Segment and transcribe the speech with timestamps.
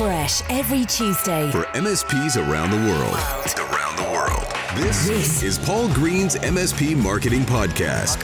[0.00, 3.12] Fresh every Tuesday for MSPs around the world.
[3.70, 4.82] Around the world.
[4.82, 5.42] This, This.
[5.42, 8.22] is Paul Green's MSP Marketing Podcast.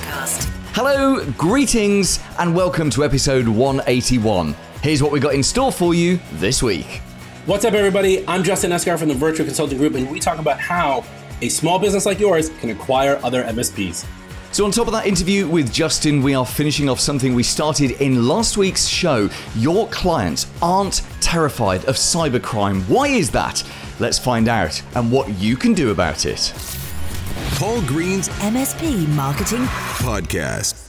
[0.72, 4.56] Hello, greetings, and welcome to episode 181.
[4.82, 7.02] Here's what we got in store for you this week.
[7.44, 8.26] What's up, everybody?
[8.26, 11.04] I'm Justin Esgar from the Virtua Consulting Group, and we talk about how
[11.42, 14.06] a small business like yours can acquire other MSPs.
[14.52, 17.90] So, on top of that interview with Justin, we are finishing off something we started
[18.00, 19.28] in last week's show.
[19.54, 22.82] Your clients aren't terrified of cybercrime.
[22.82, 23.64] Why is that?
[23.98, 26.54] Let's find out and what you can do about it.
[27.56, 29.64] Paul Green's MSP Marketing
[29.98, 30.85] Podcast.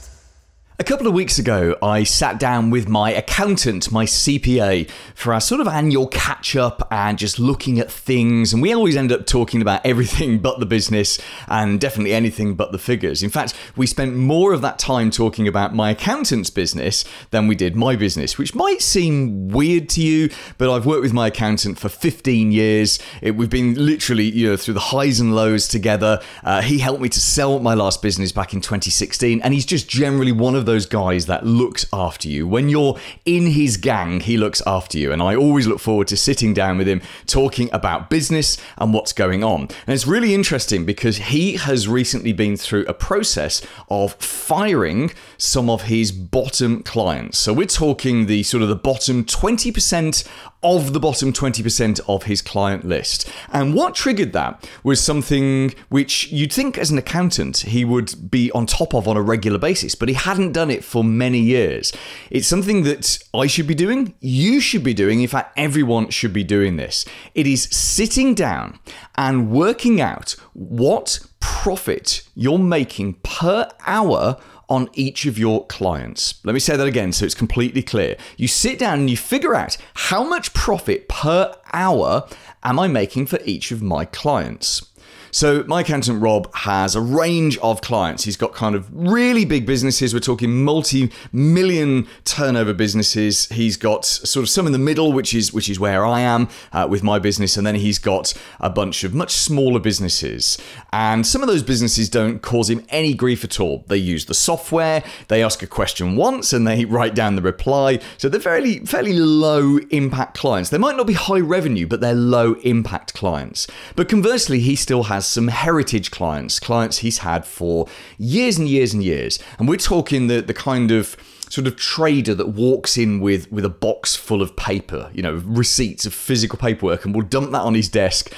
[0.80, 5.40] A couple of weeks ago, I sat down with my accountant, my CPA, for our
[5.40, 8.52] sort of annual catch up and just looking at things.
[8.52, 11.18] And we always end up talking about everything but the business
[11.48, 13.24] and definitely anything but the figures.
[13.24, 17.56] In fact, we spent more of that time talking about my accountant's business than we
[17.56, 21.80] did my business, which might seem weird to you, but I've worked with my accountant
[21.80, 23.00] for 15 years.
[23.20, 26.20] It, we've been literally, you know, through the highs and lows together.
[26.44, 29.88] Uh, he helped me to sell my last business back in 2016, and he's just
[29.88, 32.46] generally one of those guys that looks after you.
[32.46, 35.10] When you're in his gang, he looks after you.
[35.10, 39.12] And I always look forward to sitting down with him, talking about business and what's
[39.12, 39.62] going on.
[39.62, 45.70] And it's really interesting because he has recently been through a process of firing some
[45.70, 47.38] of his bottom clients.
[47.38, 50.28] So we're talking the sort of the bottom 20%
[50.62, 53.30] of the bottom 20% of his client list.
[53.52, 58.50] And what triggered that was something which you'd think as an accountant he would be
[58.52, 61.92] on top of on a regular basis, but he hadn't done it for many years.
[62.30, 66.32] It's something that I should be doing, you should be doing, in fact, everyone should
[66.32, 67.04] be doing this.
[67.32, 68.80] It is sitting down
[69.16, 74.36] and working out what profit you're making per hour
[74.68, 76.40] on each of your clients.
[76.44, 78.16] Let me say that again so it's completely clear.
[78.36, 79.76] You sit down and you figure out
[80.08, 82.28] how much profit per hour
[82.64, 84.87] am I making for each of my clients.
[85.30, 88.24] So, my accountant Rob has a range of clients.
[88.24, 90.14] He's got kind of really big businesses.
[90.14, 93.46] We're talking multi-million turnover businesses.
[93.48, 96.48] He's got sort of some in the middle, which is which is where I am
[96.72, 100.58] uh, with my business, and then he's got a bunch of much smaller businesses.
[100.92, 103.84] And some of those businesses don't cause him any grief at all.
[103.88, 105.02] They use the software.
[105.28, 108.00] They ask a question once, and they write down the reply.
[108.16, 110.70] So they're fairly fairly low impact clients.
[110.70, 113.66] They might not be high revenue, but they're low impact clients.
[113.96, 117.86] But conversely, he still has some heritage clients, clients he's had for
[118.18, 119.38] years and years and years.
[119.58, 121.16] And we're talking the, the kind of
[121.50, 125.34] sort of trader that walks in with with a box full of paper, you know,
[125.44, 128.32] receipts of physical paperwork, and will dump that on his desk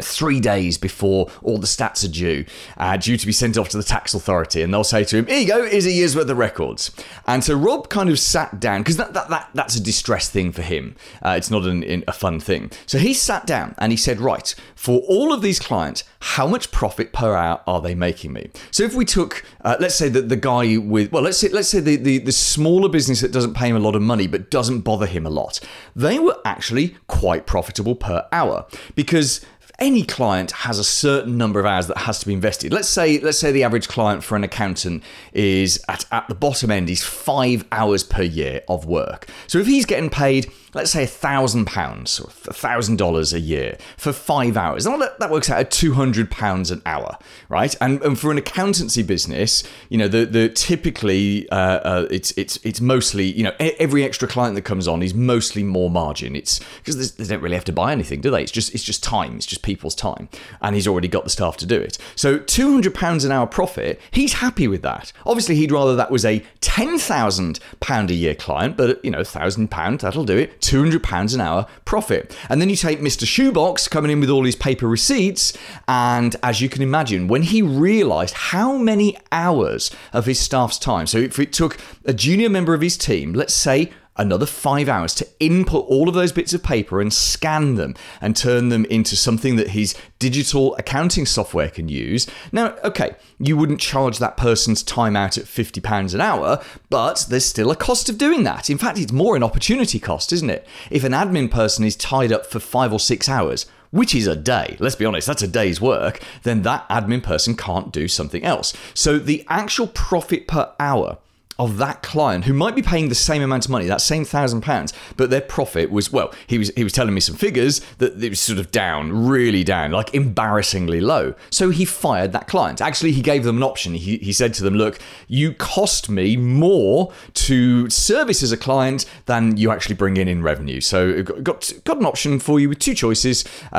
[0.00, 2.44] three days before all the stats are due,
[2.78, 5.26] uh, due to be sent off to the tax authority, and they'll say to him,
[5.26, 6.90] "Here you go, here's a year's worth of records."
[7.26, 10.52] And so Rob kind of sat down because that, that that that's a distress thing
[10.52, 10.96] for him.
[11.22, 12.70] Uh, it's not an, a fun thing.
[12.86, 16.70] So he sat down and he said, "Right, for all of these clients, how much
[16.70, 20.28] profit per hour are they making me?" So if we took, uh, let's say that
[20.28, 23.54] the guy with, well, let's say let's say the, the the smaller business that doesn't
[23.54, 25.60] pay him a lot of money but doesn't bother him a lot,
[25.94, 29.44] they were actually quite profitable per hour because
[29.78, 32.72] any client has a certain number of hours that has to be invested.
[32.72, 35.02] Let's say let's say the average client for an accountant
[35.32, 39.26] is at, at the bottom end is five hours per year of work.
[39.46, 43.40] So if he's getting paid, let's say a thousand pounds or a thousand dollars a
[43.40, 44.86] year for five hours,
[45.18, 47.16] that, works out at two hundred pounds an hour,
[47.48, 47.74] right?
[47.80, 52.58] And, and for an accountancy business, you know, the the typically uh, uh, it's it's
[52.64, 56.36] it's mostly you know every extra client that comes on is mostly more margin.
[56.36, 58.42] It's because they don't really have to buy anything, do they?
[58.42, 59.36] It's just it's just time.
[59.36, 60.28] It's just people's time,
[60.60, 61.98] and he's already got the staff to do it.
[62.16, 65.12] So two hundred pounds an hour profit, he's happy with that.
[65.26, 69.24] Obviously, he'd rather that was a ten thousand pound a year client, but you know,
[69.24, 70.60] thousand pound that'll do it.
[70.64, 74.30] Two hundred pounds an hour profit, and then you take Mister Shoebox coming in with
[74.30, 75.52] all his paper receipts,
[75.86, 81.06] and as you can imagine, when he realised how many hours of his staff's time,
[81.06, 81.76] so if it took
[82.06, 86.14] a junior member of his team, let's say another five hours to input all of
[86.14, 90.74] those bits of paper and scan them and turn them into something that his digital
[90.76, 92.26] accounting software can use.
[92.52, 97.44] Now, okay, you wouldn't charge that person's time out at £50 an hour, but there's
[97.44, 98.70] still a cost of doing that.
[98.70, 100.66] In fact, it's more an opportunity cost, isn't it?
[100.90, 104.34] If an admin person is tied up for five or six hours, which is a
[104.34, 108.42] day, let's be honest, that's a day's work, then that admin person can't do something
[108.42, 108.72] else.
[108.92, 111.18] So the actual profit per hour
[111.58, 114.60] of that client who might be paying the same amount of money, that same thousand
[114.60, 118.22] pounds, but their profit was well, he was he was telling me some figures that
[118.22, 121.34] it was sort of down, really down, like embarrassingly low.
[121.50, 122.80] So he fired that client.
[122.80, 123.94] Actually, he gave them an option.
[123.94, 124.98] He, he said to them, look,
[125.28, 130.42] you cost me more to service as a client than you actually bring in in
[130.42, 130.80] revenue.
[130.80, 133.76] So got got an option for you with two choices, uh,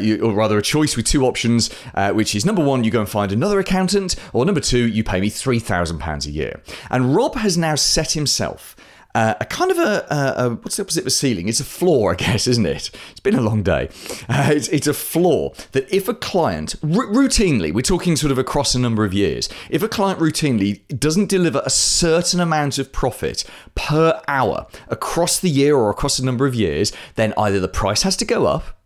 [0.00, 3.00] uh, or rather a choice with two options, uh, which is number one, you go
[3.00, 6.62] and find another accountant, or number two, you pay me three thousand pounds a year.
[6.88, 8.76] And Rob has now set himself
[9.14, 11.48] uh, a kind of a, a, a, what's the opposite of a ceiling?
[11.48, 12.90] It's a floor, I guess, isn't it?
[13.10, 13.88] It's been a long day.
[14.28, 18.38] Uh, it's, it's, a floor that if a client r- routinely, we're talking sort of
[18.38, 22.92] across a number of years, if a client routinely doesn't deliver a certain amount of
[22.92, 27.68] profit per hour across the year or across a number of years, then either the
[27.68, 28.78] price has to go up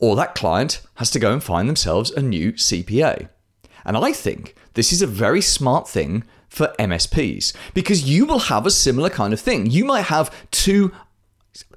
[0.00, 3.28] or that client has to go and find themselves a new CPA.
[3.84, 6.24] And I think this is a very smart thing
[6.58, 9.70] for MSPs because you will have a similar kind of thing.
[9.70, 10.92] You might have two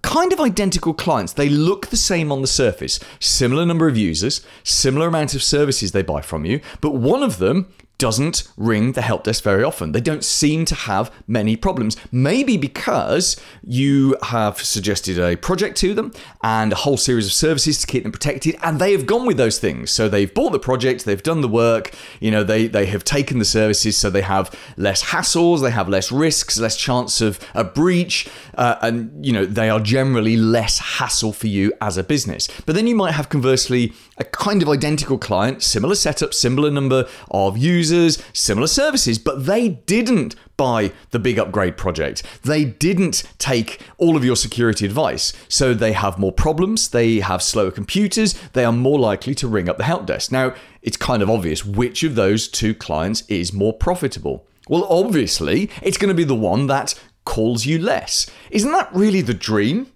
[0.02, 1.34] kind of identical clients.
[1.34, 5.92] They look the same on the surface, similar number of users, similar amount of services
[5.92, 9.92] they buy from you, but one of them doesn't ring the help desk very often.
[9.92, 11.96] They don't seem to have many problems.
[12.12, 16.12] Maybe because you have suggested a project to them
[16.42, 19.38] and a whole series of services to keep them protected, and they have gone with
[19.38, 19.92] those things.
[19.92, 23.38] So they've bought the project, they've done the work, you know, they, they have taken
[23.38, 27.64] the services, so they have less hassles, they have less risks, less chance of a
[27.64, 32.48] breach, uh, and you know, they are generally less hassle for you as a business.
[32.66, 37.08] But then you might have conversely a kind of identical client, similar setup, similar number
[37.30, 42.24] of users users, similar services, but they didn't buy the big upgrade project.
[42.44, 45.34] They didn't take all of your security advice.
[45.48, 49.70] So they have more problems, they have slower computers, they are more likely to ring
[49.70, 50.32] up the help desk.
[50.32, 54.48] Now, it's kind of obvious which of those two clients is more profitable.
[54.70, 58.30] Well, obviously, it's going to be the one that calls you less.
[58.52, 59.88] Isn't that really the dream?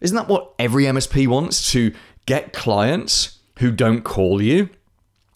[0.00, 1.92] Isn't that what every MSP wants to
[2.26, 4.70] get clients who don't call you?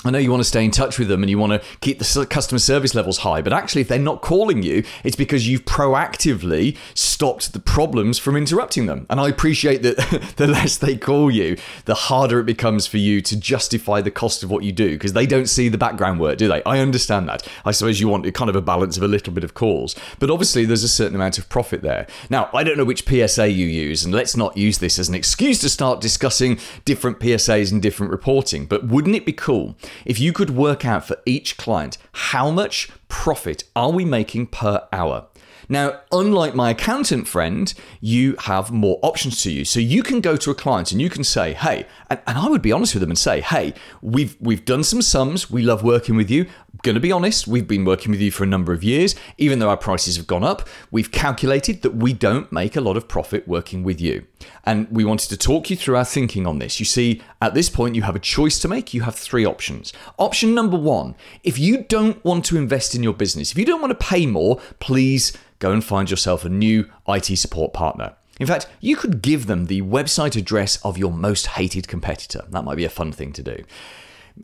[0.04, 1.98] I know you want to stay in touch with them and you want to keep
[1.98, 5.64] the customer service levels high, but actually, if they're not calling you, it's because you've
[5.64, 9.06] proactively stopped the problems from interrupting them.
[9.08, 11.56] And I appreciate that the less they call you,
[11.86, 15.14] the harder it becomes for you to justify the cost of what you do because
[15.14, 16.62] they don't see the background work, do they?
[16.64, 17.48] I understand that.
[17.64, 20.30] I suppose you want kind of a balance of a little bit of calls, but
[20.30, 22.06] obviously, there's a certain amount of profit there.
[22.28, 25.14] Now, I don't know which PSA you use, and let's not use this as an
[25.14, 29.76] excuse to start discussing different PSAs and different reporting, but wouldn't it be cool?
[30.04, 34.86] If you could work out for each client how much profit are we making per
[34.92, 35.26] hour
[35.68, 39.64] now, unlike my accountant friend, you have more options to you.
[39.64, 42.48] So you can go to a client and you can say, hey, and, and, I
[42.48, 45.50] would be honest with them and say, hey, we've we've done some sums.
[45.50, 46.42] We love working with you.
[46.44, 49.14] I'm gonna be honest, we've been working with you for a number of years.
[49.38, 52.96] Even though our prices have gone up, we've calculated that we don't make a lot
[52.96, 54.26] of profit working with you.
[54.64, 56.78] And we wanted to talk you through our thinking on this.
[56.78, 58.94] You see, at this point, you have a choice to make.
[58.94, 59.92] You have three options.
[60.18, 63.80] Option number one if you don't want to invest in your business, if you don't
[63.80, 68.14] want to pay more, please go and find yourself a new IT support partner.
[68.40, 72.42] In fact, you could give them the website address of your most hated competitor.
[72.50, 73.64] That might be a fun thing to do.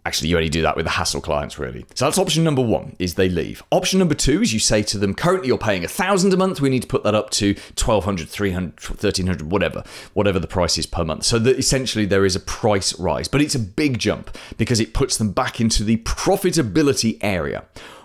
[0.06, 1.84] Actually, you only do that with the hassle clients, really.
[1.94, 3.60] So that's option number one, is they leave.
[3.72, 6.60] Option number two is you say to them, currently you're paying a thousand a month,
[6.60, 9.82] we need to put that up to 1200 300 1300 whatever,
[10.14, 11.24] whatever the price is per month.
[11.24, 14.94] So that essentially there is a price rise, but it's a big jump because it
[14.94, 17.64] puts them back into the profitability area.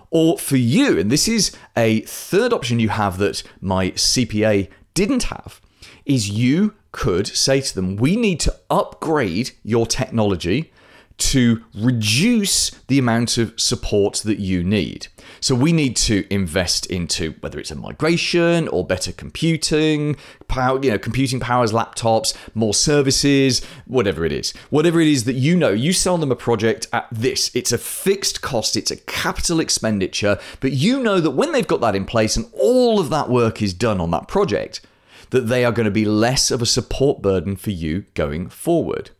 [0.09, 5.23] Or for you, and this is a third option you have that my CPA didn't
[5.23, 5.61] have,
[6.05, 10.71] is you could say to them, we need to upgrade your technology
[11.17, 15.07] to reduce the amount of support that you need.
[15.39, 20.17] So we need to invest into whether it's a migration or better computing,
[20.47, 24.51] power, you know, computing powers, laptops, more services, whatever it is.
[24.69, 27.49] Whatever it is that you know, you sell them a project at this.
[27.55, 31.81] It's a fixed cost, it's a capital expenditure, but you know that when they've got
[31.81, 34.81] that in place and all of that work is done on that project,
[35.29, 39.11] that they are going to be less of a support burden for you going forward.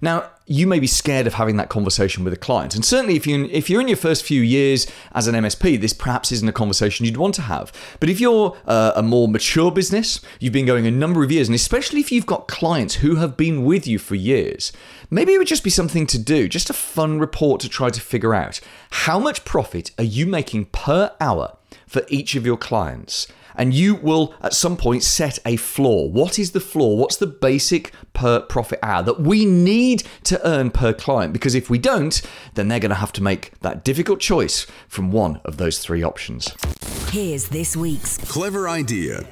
[0.00, 2.74] Now, you may be scared of having that conversation with a client.
[2.74, 5.92] And certainly if you if you're in your first few years as an MSP, this
[5.92, 7.72] perhaps isn't a conversation you'd want to have.
[8.00, 11.48] But if you're uh, a more mature business, you've been going a number of years,
[11.48, 14.72] and especially if you've got clients who have been with you for years,
[15.10, 18.00] maybe it would just be something to do, just a fun report to try to
[18.00, 21.56] figure out how much profit are you making per hour
[21.86, 26.10] for each of your clients and you will at some point set a floor.
[26.10, 26.96] What is the floor?
[26.96, 31.32] What's the basic per profit hour that we need to earn per client?
[31.32, 32.20] Because if we don't,
[32.54, 36.02] then they're going to have to make that difficult choice from one of those three
[36.02, 36.54] options.
[37.10, 39.26] Here's this week's Clever idea.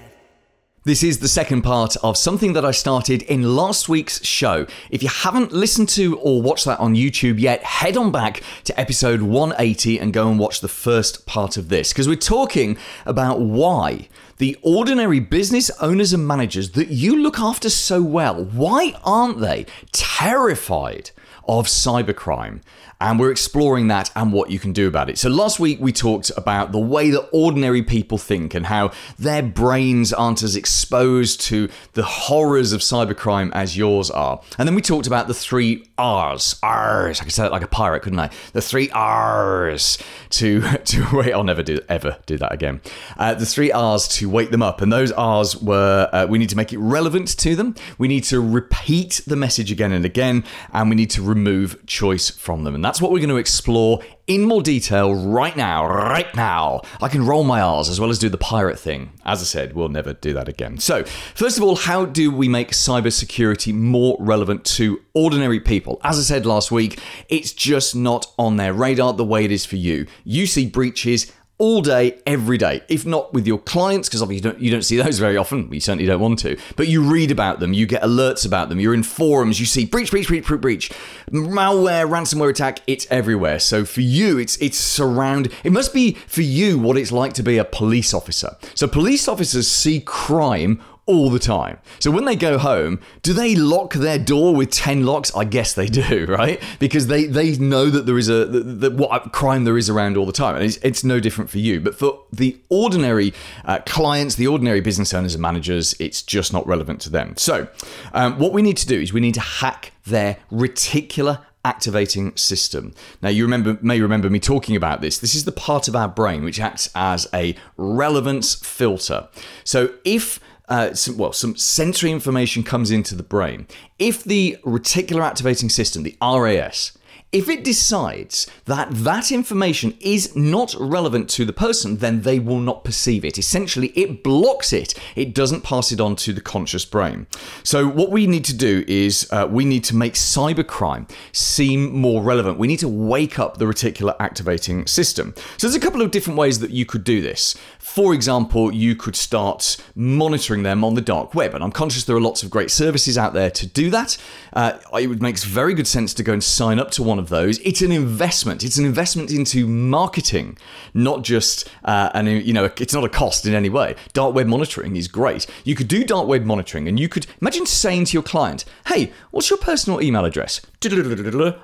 [0.85, 4.67] This is the second part of something that I started in last week's show.
[4.89, 8.81] If you haven't listened to or watched that on YouTube yet, head on back to
[8.81, 13.43] episode 180 and go and watch the first part of this because we're talking about
[13.43, 14.09] why
[14.39, 19.67] the ordinary business owners and managers that you look after so well, why aren't they
[19.93, 21.11] terrified
[21.47, 22.63] of cybercrime?
[23.01, 25.19] And we're exploring that and what you can do about it.
[25.19, 29.43] So, last week we talked about the way that ordinary people think and how their
[29.43, 34.41] brains aren't as exposed to the horrors of cybercrime as yours are.
[34.59, 36.57] And then we talked about the three R's.
[36.63, 37.21] R's.
[37.21, 38.31] I could say it like a pirate, couldn't I?
[38.53, 39.99] The three R's
[40.31, 41.33] to to wait.
[41.33, 42.81] I'll never do ever do that again.
[43.17, 46.51] Uh, the three R's to wake them up, and those R's were uh, we need
[46.51, 47.75] to make it relevant to them.
[47.99, 52.31] We need to repeat the message again and again, and we need to remove choice
[52.31, 52.75] from them.
[52.75, 55.87] And that's what we're going to explore in more detail right now.
[55.87, 56.81] Right now.
[57.01, 59.13] I can roll my R's as well as do the pirate thing.
[59.25, 60.79] As I said, we'll never do that again.
[60.79, 61.05] So,
[61.37, 66.01] first of all, how do we make cybersecurity more relevant to ordinary people?
[66.03, 69.65] As I said last week, it's just not on their radar the way it is
[69.65, 70.09] for you.
[70.25, 72.83] You see breaches all day, every day.
[72.89, 75.71] If not with your clients, because obviously you don't, you don't see those very often.
[75.71, 76.57] You certainly don't want to.
[76.75, 78.81] But you read about them, you get alerts about them.
[78.81, 80.91] You're in forums, you see breach, breach, breach, breach, breach,
[81.31, 82.81] malware, ransomware attack.
[82.87, 83.59] It's everywhere.
[83.59, 85.53] So for you, it's it's surround.
[85.63, 88.57] It must be for you what it's like to be a police officer.
[88.75, 91.79] So police officers see crime all the time.
[91.99, 95.35] So when they go home, do they lock their door with 10 locks?
[95.35, 96.63] I guess they do, right?
[96.79, 100.27] Because they, they know that there is a that what crime there is around all
[100.27, 100.57] the time.
[100.57, 101.81] And it's, it's no different for you.
[101.81, 106.67] But for the ordinary uh, clients, the ordinary business owners and managers, it's just not
[106.67, 107.37] relevant to them.
[107.37, 107.69] So
[108.13, 112.95] um, what we need to do is we need to hack their reticular activating system.
[113.23, 115.19] Now, you remember may remember me talking about this.
[115.19, 119.29] This is the part of our brain which acts as a relevance filter.
[119.65, 120.41] So, if
[120.71, 123.67] uh, some, well, some sensory information comes into the brain.
[123.99, 126.97] If the reticular activating system, the RAS,
[127.33, 132.59] if it decides that that information is not relevant to the person, then they will
[132.59, 133.39] not perceive it.
[133.39, 134.95] Essentially, it blocks it.
[135.15, 137.29] It doesn't pass it on to the conscious brain.
[137.63, 142.21] So, what we need to do is uh, we need to make cybercrime seem more
[142.21, 142.59] relevant.
[142.59, 145.35] We need to wake up the reticular activating system.
[145.57, 147.57] So, there's a couple of different ways that you could do this.
[147.79, 151.55] For example, you could start monitoring them on the dark web.
[151.55, 154.19] And I'm conscious there are lots of great services out there to do that.
[154.53, 157.59] Uh, it makes very good sense to go and sign up to one of those.
[157.61, 158.65] It's an investment.
[158.65, 160.59] It's an investment into marketing,
[160.93, 163.95] not just uh, and you know it's not a cost in any way.
[164.13, 165.47] Dark web monitoring is great.
[165.65, 169.13] You could do dark web monitoring, and you could imagine saying to your client, "Hey,
[169.31, 170.61] what's your personal email address?"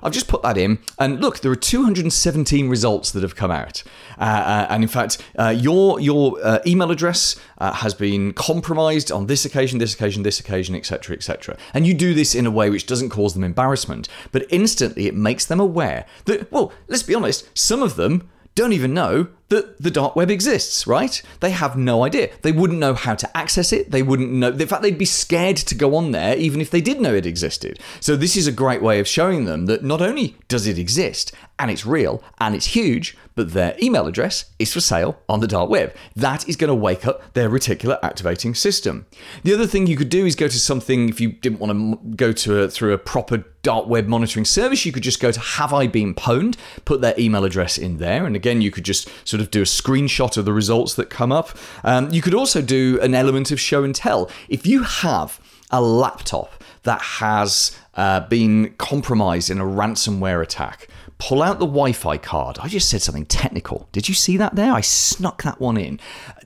[0.02, 3.82] I've just put that in, and look, there are 217 results that have come out.
[4.18, 9.10] Uh, uh, and in fact, uh, your your uh, email address uh, has been compromised
[9.10, 11.56] on this occasion, this occasion, this occasion, etc., etc.
[11.72, 15.14] And you do this in a way which doesn't cause them embarrassment, but instantly it
[15.14, 19.80] makes them aware that, well, let's be honest, some of them don't even know that
[19.80, 21.22] the dark web exists, right?
[21.40, 22.30] They have no idea.
[22.40, 23.90] They wouldn't know how to access it.
[23.90, 24.48] They wouldn't know.
[24.48, 27.26] In fact, they'd be scared to go on there even if they did know it
[27.26, 27.78] existed.
[28.00, 31.32] So, this is a great way of showing them that not only does it exist
[31.58, 35.46] and it's real and it's huge, but their email address is for sale on the
[35.46, 35.94] dark web.
[36.16, 39.06] That is going to wake up their reticular activating system.
[39.44, 42.16] The other thing you could do is go to something, if you didn't want to
[42.16, 45.38] go to a, through a proper dark web monitoring service, you could just go to
[45.40, 49.08] Have I Been Pwned, put their email address in there, and again, you could just
[49.28, 51.50] sort of do a screenshot of the results that come up.
[51.84, 54.30] Um, you could also do an element of show and tell.
[54.48, 55.40] If you have
[55.70, 60.88] a laptop that has uh, been compromised in a ransomware attack,
[61.18, 62.58] pull out the Wi Fi card.
[62.60, 63.88] I just said something technical.
[63.92, 64.72] Did you see that there?
[64.72, 65.98] I snuck that one in.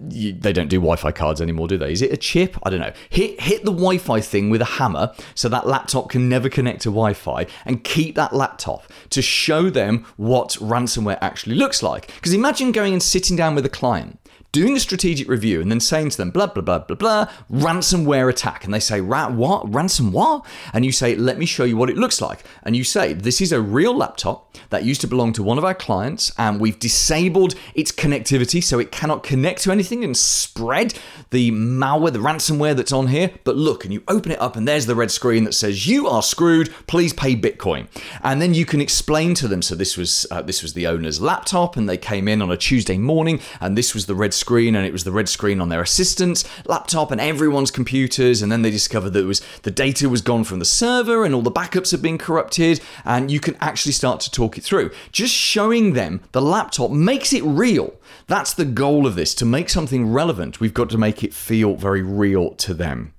[0.09, 1.93] You, they don't do Wi Fi cards anymore, do they?
[1.93, 2.57] Is it a chip?
[2.63, 2.93] I don't know.
[3.09, 6.83] Hit, hit the Wi Fi thing with a hammer so that laptop can never connect
[6.83, 12.07] to Wi Fi and keep that laptop to show them what ransomware actually looks like.
[12.15, 14.19] Because imagine going and sitting down with a client
[14.53, 18.29] doing a strategic review and then saying to them, blah, blah, blah, blah, blah, ransomware
[18.29, 18.65] attack.
[18.65, 19.73] And they say, Rat, what?
[19.73, 20.45] Ransom what?
[20.73, 22.45] And you say, let me show you what it looks like.
[22.63, 25.65] And you say, this is a real laptop that used to belong to one of
[25.65, 30.95] our clients, and we've disabled its connectivity so it cannot connect to anything and spread
[31.31, 33.31] the malware, the ransomware that's on here.
[33.45, 36.09] But look, and you open it up, and there's the red screen that says, you
[36.09, 37.87] are screwed, please pay Bitcoin.
[38.23, 41.21] And then you can explain to them, so this was, uh, this was the owner's
[41.21, 44.75] laptop, and they came in on a Tuesday morning, and this was the red screen
[44.75, 48.43] and it was the red screen on their assistant's laptop and everyone's computers.
[48.43, 51.35] And then they discovered that it was the data was gone from the server and
[51.35, 52.81] all the backups had been corrupted.
[53.05, 54.91] And you can actually start to talk it through.
[55.13, 57.95] Just showing them the laptop makes it real.
[58.27, 60.59] That's the goal of this to make something relevant.
[60.59, 63.13] We've got to make it feel very real to them.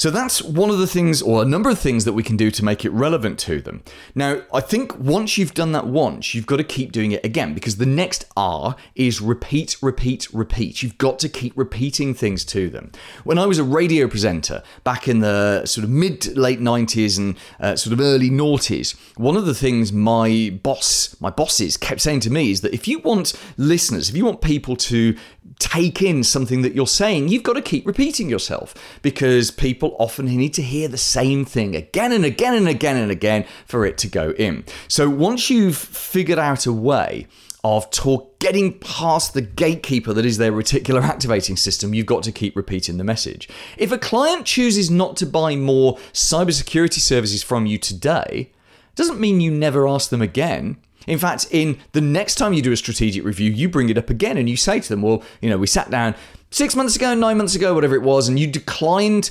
[0.00, 2.50] So that's one of the things, or a number of things that we can do
[2.52, 3.82] to make it relevant to them.
[4.14, 7.52] Now, I think once you've done that once, you've got to keep doing it again
[7.52, 10.82] because the next R is repeat, repeat, repeat.
[10.82, 12.92] You've got to keep repeating things to them.
[13.24, 17.36] When I was a radio presenter back in the sort of mid late 90s and
[17.60, 22.20] uh, sort of early noughties, one of the things my boss, my bosses kept saying
[22.20, 25.14] to me is that if you want listeners, if you want people to
[25.58, 30.28] take in something that you're saying, you've got to keep repeating yourself because people often
[30.28, 33.84] you need to hear the same thing again and again and again and again for
[33.84, 34.64] it to go in.
[34.88, 37.26] So once you've figured out a way
[37.62, 42.32] of talk getting past the gatekeeper that is their reticular activating system, you've got to
[42.32, 43.48] keep repeating the message.
[43.76, 48.50] If a client chooses not to buy more cybersecurity services from you today,
[48.94, 50.78] doesn't mean you never ask them again.
[51.06, 54.10] In fact, in the next time you do a strategic review, you bring it up
[54.10, 56.14] again and you say to them, well, you know, we sat down
[56.50, 59.30] six months ago, nine months ago, whatever it was, and you declined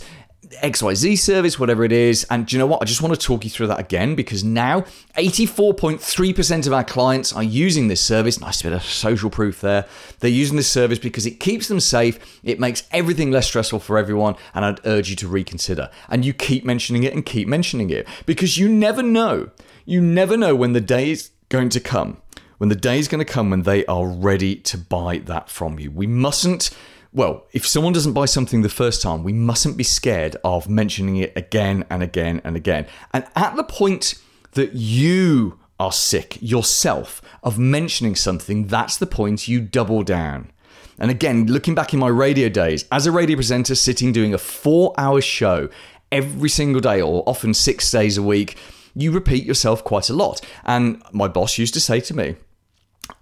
[0.63, 2.25] XYZ service, whatever it is.
[2.29, 2.82] And do you know what?
[2.82, 4.82] I just want to talk you through that again because now
[5.15, 8.39] 84.3% of our clients are using this service.
[8.39, 9.86] Nice bit of social proof there.
[10.20, 13.98] They're using this service because it keeps them safe, it makes everything less stressful for
[13.98, 15.89] everyone, and I'd urge you to reconsider.
[16.08, 19.51] And you keep mentioning it and keep mentioning it because you never know.
[19.86, 22.18] You never know when the day is going to come,
[22.58, 25.79] when the day is going to come when they are ready to buy that from
[25.79, 25.89] you.
[25.91, 26.70] We mustn't,
[27.12, 31.18] well, if someone doesn't buy something the first time, we mustn't be scared of mentioning
[31.18, 32.86] it again and again and again.
[33.13, 34.16] And at the point
[34.51, 40.51] that you are sick yourself of mentioning something, that's the point you double down.
[41.00, 44.38] And again, looking back in my radio days, as a radio presenter sitting doing a
[44.38, 45.70] four hour show
[46.12, 48.58] every single day, or often six days a week,
[48.94, 50.42] you repeat yourself quite a lot.
[50.66, 52.36] And my boss used to say to me,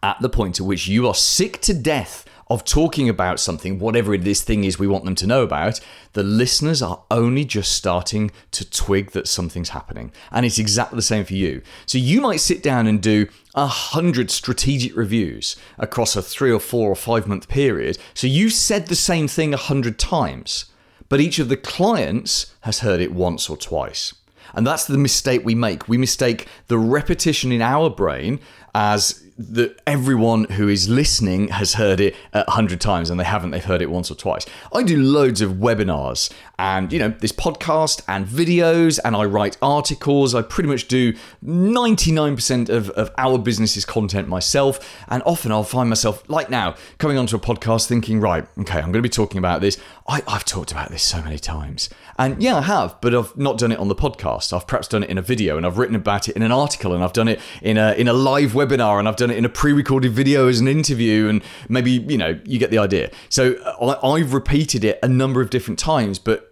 [0.03, 4.17] at the point at which you are sick to death of talking about something, whatever
[4.17, 5.79] this thing is we want them to know about,
[6.13, 10.11] the listeners are only just starting to twig that something's happening.
[10.31, 11.61] And it's exactly the same for you.
[11.85, 16.59] So you might sit down and do a hundred strategic reviews across a three or
[16.59, 17.97] four or five month period.
[18.13, 20.65] So you said the same thing a hundred times,
[21.09, 24.13] but each of the clients has heard it once or twice.
[24.53, 25.87] And that's the mistake we make.
[25.87, 28.39] We mistake the repetition in our brain
[28.73, 33.51] as that everyone who is listening has heard it a hundred times and they haven't.
[33.51, 34.45] They've heard it once or twice.
[34.73, 39.57] I do loads of webinars and you know this podcast and videos and i write
[39.61, 40.33] articles.
[40.33, 41.13] I pretty much do
[41.45, 47.17] 99% of, of our business's content myself and often i'll find myself like now coming
[47.17, 49.77] onto a podcast thinking right okay i'm going to be talking about this.
[50.07, 51.89] I, i've talked about this so many times.
[52.17, 54.53] And yeah i have but i've not done it on the podcast.
[54.53, 56.93] I've perhaps done it in a video and i've written about it in an article
[56.93, 59.45] and i've done it in a in a live webinar and i've done it in
[59.45, 63.11] a pre-recorded video as an interview and maybe you know you get the idea.
[63.29, 66.46] So I, i've repeated it a number of different times but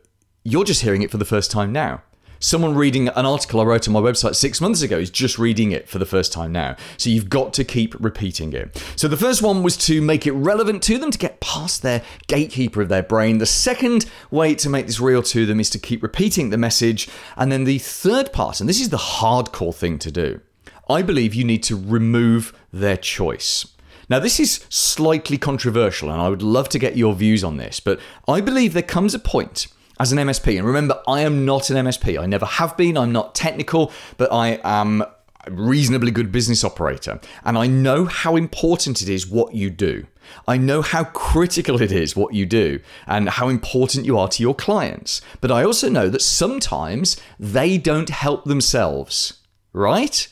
[0.47, 2.03] you're just hearing it for the first time now.
[2.39, 5.71] Someone reading an article I wrote on my website six months ago is just reading
[5.71, 6.75] it for the first time now.
[6.97, 8.83] So you've got to keep repeating it.
[8.95, 12.03] So the first one was to make it relevant to them, to get past their
[12.27, 13.39] gatekeeper of their brain.
[13.39, 17.09] The second way to make this real to them is to keep repeating the message.
[17.35, 20.41] And then the third part, and this is the hardcore thing to do,
[20.87, 23.65] I believe you need to remove their choice.
[24.07, 27.79] Now, this is slightly controversial, and I would love to get your views on this,
[27.79, 29.65] but I believe there comes a point
[29.99, 30.57] as an MSP.
[30.57, 32.19] And remember, I am not an MSP.
[32.19, 32.97] I never have been.
[32.97, 37.19] I'm not technical, but I am a reasonably good business operator.
[37.43, 40.07] And I know how important it is what you do.
[40.47, 44.41] I know how critical it is what you do and how important you are to
[44.41, 45.21] your clients.
[45.39, 50.27] But I also know that sometimes they don't help themselves, right?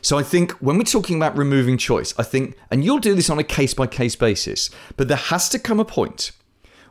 [0.00, 3.30] So I think when we're talking about removing choice, I think, and you'll do this
[3.30, 6.32] on a case by case basis, but there has to come a point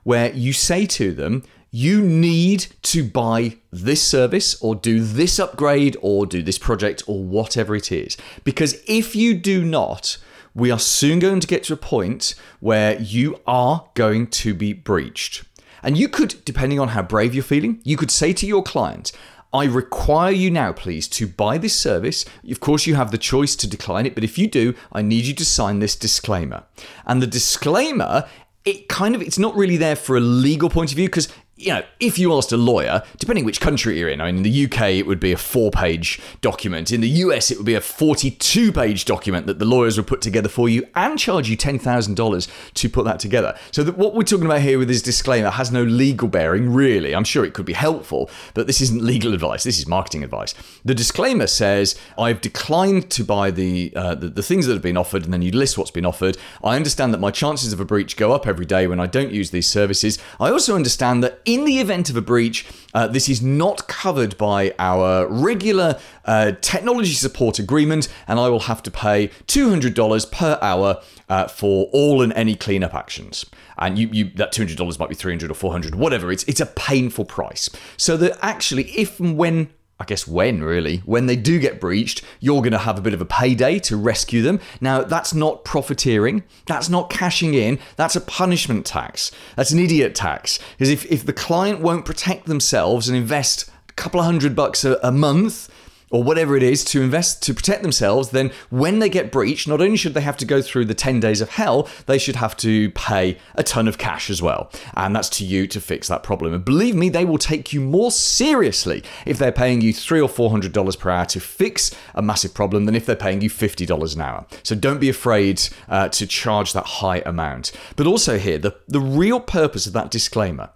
[0.03, 1.43] where you say to them,
[1.75, 7.23] you need to buy this service or do this upgrade or do this project or
[7.23, 8.15] whatever it is.
[8.43, 10.17] Because if you do not,
[10.53, 14.71] we are soon going to get to a point where you are going to be
[14.71, 15.45] breached.
[15.81, 19.11] And you could, depending on how brave you're feeling, you could say to your client,
[19.51, 22.23] I require you now, please, to buy this service.
[22.49, 25.25] Of course, you have the choice to decline it, but if you do, I need
[25.25, 26.63] you to sign this disclaimer.
[27.05, 28.25] And the disclaimer
[28.65, 31.27] it kind of it's not really there for a legal point of view because
[31.63, 34.43] you know, if you asked a lawyer, depending which country you're in, I mean, in
[34.43, 36.91] the UK it would be a four-page document.
[36.91, 40.49] In the US it would be a 42-page document that the lawyers would put together
[40.49, 43.57] for you and charge you ten thousand dollars to put that together.
[43.71, 47.15] So that what we're talking about here with this disclaimer has no legal bearing, really.
[47.15, 49.63] I'm sure it could be helpful, but this isn't legal advice.
[49.63, 50.53] This is marketing advice.
[50.83, 54.97] The disclaimer says, "I've declined to buy the, uh, the the things that have been
[54.97, 56.37] offered," and then you list what's been offered.
[56.63, 59.31] I understand that my chances of a breach go up every day when I don't
[59.31, 60.19] use these services.
[60.39, 64.37] I also understand that in the event of a breach, uh, this is not covered
[64.37, 70.57] by our regular uh, technology support agreement, and I will have to pay $200 per
[70.61, 73.45] hour uh, for all and any cleanup actions.
[73.77, 76.31] And you, you that $200 might be 300 or 400, whatever.
[76.31, 77.69] It's, it's a painful price.
[77.97, 79.69] So that actually, if and when
[80.03, 83.13] I guess when really, when they do get breached, you're going to have a bit
[83.13, 84.59] of a payday to rescue them.
[84.81, 89.31] Now, that's not profiteering, that's not cashing in, that's a punishment tax.
[89.55, 90.59] That's an idiot tax.
[90.73, 94.83] Because if, if the client won't protect themselves and invest a couple of hundred bucks
[94.83, 95.69] a, a month,
[96.13, 99.81] or whatever it is to invest to protect themselves, then when they get breached, not
[99.81, 102.55] only should they have to go through the 10 days of hell, they should have
[102.55, 104.71] to pay a ton of cash as well.
[104.93, 106.53] And that's to you to fix that problem.
[106.53, 110.29] And believe me, they will take you more seriously if they're paying you three or
[110.29, 113.49] four hundred dollars per hour to fix a massive problem than if they're paying you
[113.49, 114.45] fifty dollars an hour.
[114.61, 117.71] So don't be afraid uh, to charge that high amount.
[117.95, 120.69] But also here, the, the real purpose of that disclaimer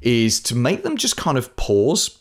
[0.00, 2.19] is to make them just kind of pause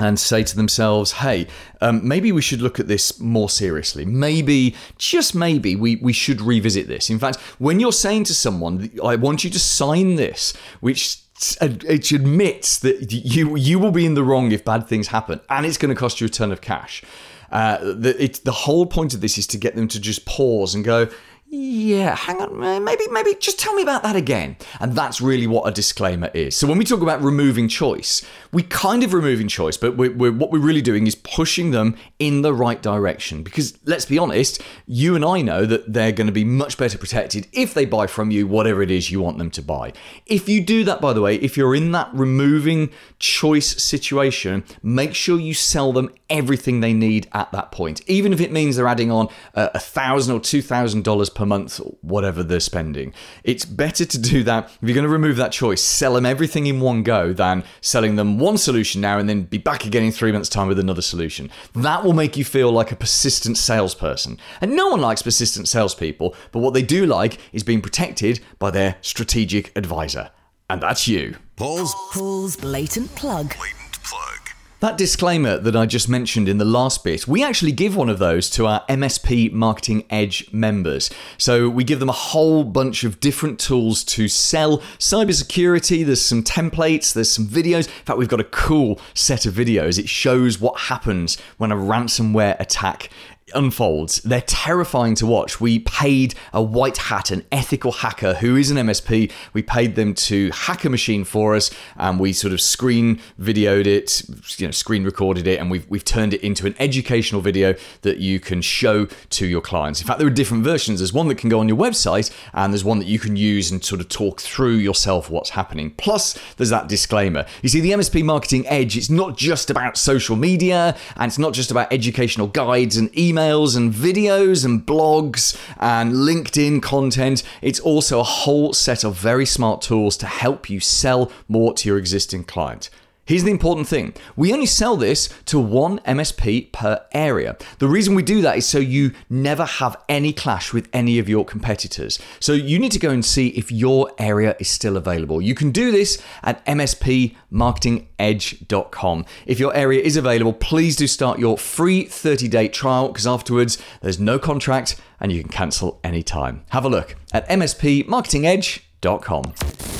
[0.00, 1.46] and say to themselves, hey,
[1.80, 4.04] um, maybe we should look at this more seriously.
[4.04, 7.10] Maybe, just maybe, we, we should revisit this.
[7.10, 11.20] In fact, when you're saying to someone, I want you to sign this, which
[11.60, 15.66] it admits that you you will be in the wrong if bad things happen, and
[15.66, 17.02] it's going to cost you a ton of cash.
[17.50, 20.74] Uh, the, it, the whole point of this is to get them to just pause
[20.74, 21.08] and go,
[21.56, 24.56] yeah, hang on, maybe, maybe just tell me about that again.
[24.80, 26.56] And that's really what a disclaimer is.
[26.56, 30.32] So when we talk about removing choice, we kind of removing choice, but we're, we're,
[30.32, 33.44] what we're really doing is pushing them in the right direction.
[33.44, 36.98] Because let's be honest, you and I know that they're going to be much better
[36.98, 39.92] protected if they buy from you whatever it is you want them to buy.
[40.26, 42.90] If you do that, by the way, if you're in that removing
[43.20, 48.40] choice situation, make sure you sell them everything they need at that point, even if
[48.40, 52.42] it means they're adding on uh, a thousand or two thousand dollars per month, whatever
[52.42, 53.12] they're spending.
[53.42, 56.66] It's better to do that if you're going to remove that choice, sell them everything
[56.66, 60.12] in one go than selling them one solution now and then be back again in
[60.12, 61.50] three months' time with another solution.
[61.74, 64.38] That will make you feel like a persistent salesperson.
[64.60, 68.70] And no one likes persistent salespeople, but what they do like is being protected by
[68.70, 70.30] their strategic advisor.
[70.70, 71.36] And that's you.
[71.56, 73.54] Paul's Paul's blatant plug.
[73.56, 74.43] blatant plug.
[74.84, 78.18] That disclaimer that I just mentioned in the last bit, we actually give one of
[78.18, 81.08] those to our MSP Marketing Edge members.
[81.38, 86.04] So we give them a whole bunch of different tools to sell cybersecurity.
[86.04, 87.86] There's some templates, there's some videos.
[87.86, 89.98] In fact, we've got a cool set of videos.
[89.98, 93.08] It shows what happens when a ransomware attack
[93.54, 94.20] unfolds.
[94.22, 95.60] They're terrifying to watch.
[95.60, 99.30] We paid a white hat, an ethical hacker who is an MSP.
[99.52, 103.86] We paid them to hack a machine for us, and we sort of screen videoed
[103.86, 104.22] it,
[104.58, 108.18] you know, screen recorded it, and we've we've turned it into an educational video that
[108.18, 110.00] you can show to your clients.
[110.00, 111.00] In fact, there are different versions.
[111.00, 113.70] There's one that can go on your website, and there's one that you can use
[113.70, 115.92] and sort of talk through yourself what's happening.
[115.96, 117.46] Plus, there's that disclaimer.
[117.62, 121.52] You see, the MSP Marketing Edge, it's not just about social media, and it's not
[121.52, 123.10] just about educational guides and
[123.44, 127.42] emails and videos and blogs and LinkedIn content.
[127.60, 131.88] It's also a whole set of very smart tools to help you sell more to
[131.88, 132.90] your existing client.
[133.26, 137.56] Here's the important thing we only sell this to one MSP per area.
[137.78, 141.26] The reason we do that is so you never have any clash with any of
[141.28, 142.18] your competitors.
[142.38, 145.40] So you need to go and see if your area is still available.
[145.40, 149.24] You can do this at mspmarketingedge.com.
[149.46, 153.78] If your area is available, please do start your free 30 day trial because afterwards
[154.02, 156.62] there's no contract and you can cancel anytime.
[156.70, 159.42] Have a look at mspmarketingedge.com.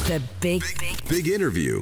[0.05, 1.81] The big, big, Big interview.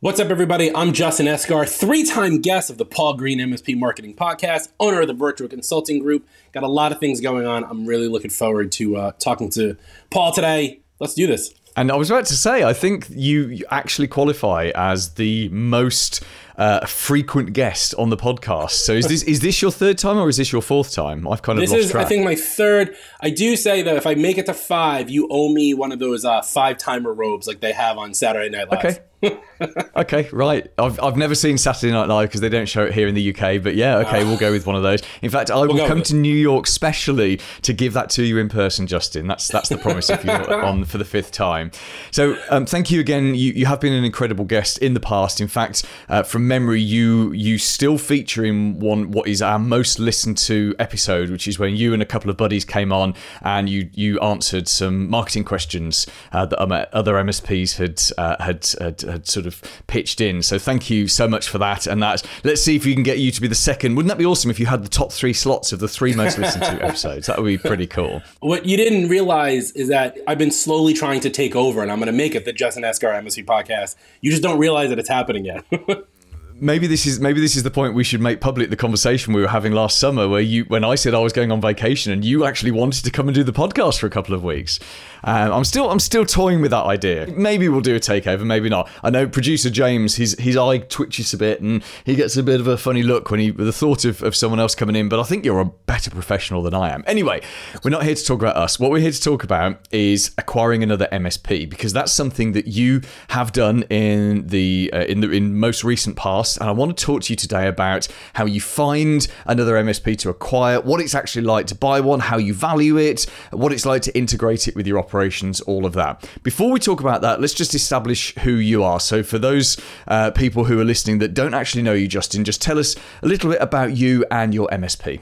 [0.00, 0.72] What's up, everybody?
[0.72, 5.08] I'm Justin Esgar, three time guest of the Paul Green MSP Marketing Podcast, owner of
[5.08, 6.24] the Virtua Consulting Group.
[6.52, 7.64] Got a lot of things going on.
[7.64, 9.76] I'm really looking forward to uh, talking to
[10.10, 10.80] Paul today.
[11.00, 11.52] Let's do this.
[11.76, 16.22] And I was about to say, I think you actually qualify as the most
[16.56, 18.70] uh, frequent guest on the podcast.
[18.70, 21.26] So is this is this your third time or is this your fourth time?
[21.26, 22.06] I've kind of This lost is, track.
[22.06, 22.96] I think, my third.
[23.20, 25.98] I do say that if I make it to five, you owe me one of
[25.98, 29.00] those uh, five timer robes like they have on Saturday Night Live.
[29.24, 29.40] okay,
[29.96, 30.70] okay, right.
[30.78, 33.34] I've, I've never seen Saturday Night Live because they don't show it here in the
[33.34, 33.62] UK.
[33.62, 35.02] But yeah, okay, we'll go with one of those.
[35.22, 38.38] In fact, I will go come to New York specially to give that to you
[38.38, 39.26] in person, Justin.
[39.26, 41.70] That's that's the promise if you're on for the fifth time.
[42.10, 43.34] So um, thank you again.
[43.34, 45.40] You you have been an incredible guest in the past.
[45.40, 49.98] In fact, uh, from memory, you you still feature in one what is our most
[49.98, 53.68] listened to episode, which is when you and a couple of buddies came on and
[53.68, 59.26] you you answered some marketing questions uh, that other MSPs had, uh, had had had
[59.26, 59.47] sort of
[59.86, 60.42] pitched in.
[60.42, 61.86] So thank you so much for that.
[61.86, 63.94] And that let's see if we can get you to be the second.
[63.94, 66.38] Wouldn't that be awesome if you had the top three slots of the three most
[66.38, 67.26] listened to episodes?
[67.26, 68.22] That would be pretty cool.
[68.40, 71.98] What you didn't realize is that I've been slowly trying to take over, and I'm
[71.98, 73.96] going to make it the Justin Esgar MSP podcast.
[74.20, 75.64] You just don't realize that it's happening yet.
[76.60, 79.40] maybe this is maybe this is the point we should make public the conversation we
[79.40, 82.24] were having last summer where you when I said I was going on vacation and
[82.24, 84.78] you actually wanted to come and do the podcast for a couple of weeks.
[85.24, 87.26] Um, I'm still I'm still toying with that idea.
[87.26, 88.88] Maybe we'll do a takeover, maybe not.
[89.02, 92.60] I know producer James his his eye twitches a bit and he gets a bit
[92.60, 95.08] of a funny look when he the thought of, of someone else coming in.
[95.08, 97.04] But I think you're a better professional than I am.
[97.06, 97.42] Anyway,
[97.82, 98.78] we're not here to talk about us.
[98.78, 103.02] What we're here to talk about is acquiring another MSP because that's something that you
[103.28, 106.47] have done in the uh, in the in most recent past.
[106.56, 110.30] And I want to talk to you today about how you find another MSP to
[110.30, 114.02] acquire, what it's actually like to buy one, how you value it, what it's like
[114.02, 116.28] to integrate it with your operations, all of that.
[116.42, 119.00] Before we talk about that, let's just establish who you are.
[119.00, 122.62] So, for those uh, people who are listening that don't actually know you, Justin, just
[122.62, 125.20] tell us a little bit about you and your MSP.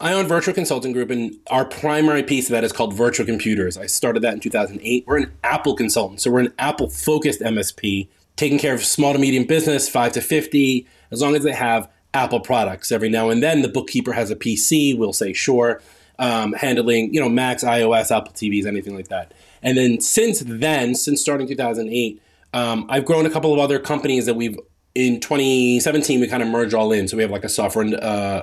[0.00, 3.76] I own Virtua Consulting Group, and our primary piece of that is called Virtua Computers.
[3.76, 5.04] I started that in 2008.
[5.08, 8.06] We're an Apple consultant, so we're an Apple focused MSP,
[8.38, 11.90] taking care of small to medium business, 5 to 50, as long as they have
[12.14, 12.90] Apple products.
[12.90, 15.82] Every now and then, the bookkeeper has a PC, we'll say sure
[16.18, 19.32] um, handling you know Macs, iOS, Apple TVs, anything like that.
[19.62, 22.22] And then since then, since starting 2008,
[22.54, 24.58] um, I've grown a couple of other companies that we've
[24.94, 27.08] in 2017 we kind of merge all in.
[27.08, 28.42] So we have like a software uh,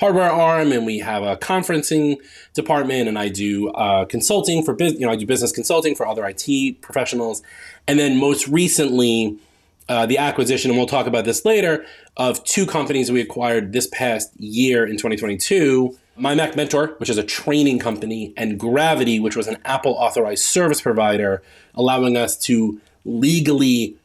[0.00, 2.18] hardware arm, and we have a conferencing
[2.54, 5.00] department, and I do uh, consulting for business.
[5.00, 7.42] You know, I do business consulting for other IT professionals,
[7.86, 9.38] and then most recently.
[9.90, 11.82] Uh, the acquisition, and we'll talk about this later,
[12.18, 17.16] of two companies we acquired this past year in 2022 my Mac Mentor, which is
[17.16, 21.42] a training company, and Gravity, which was an Apple authorized service provider,
[21.74, 23.96] allowing us to legally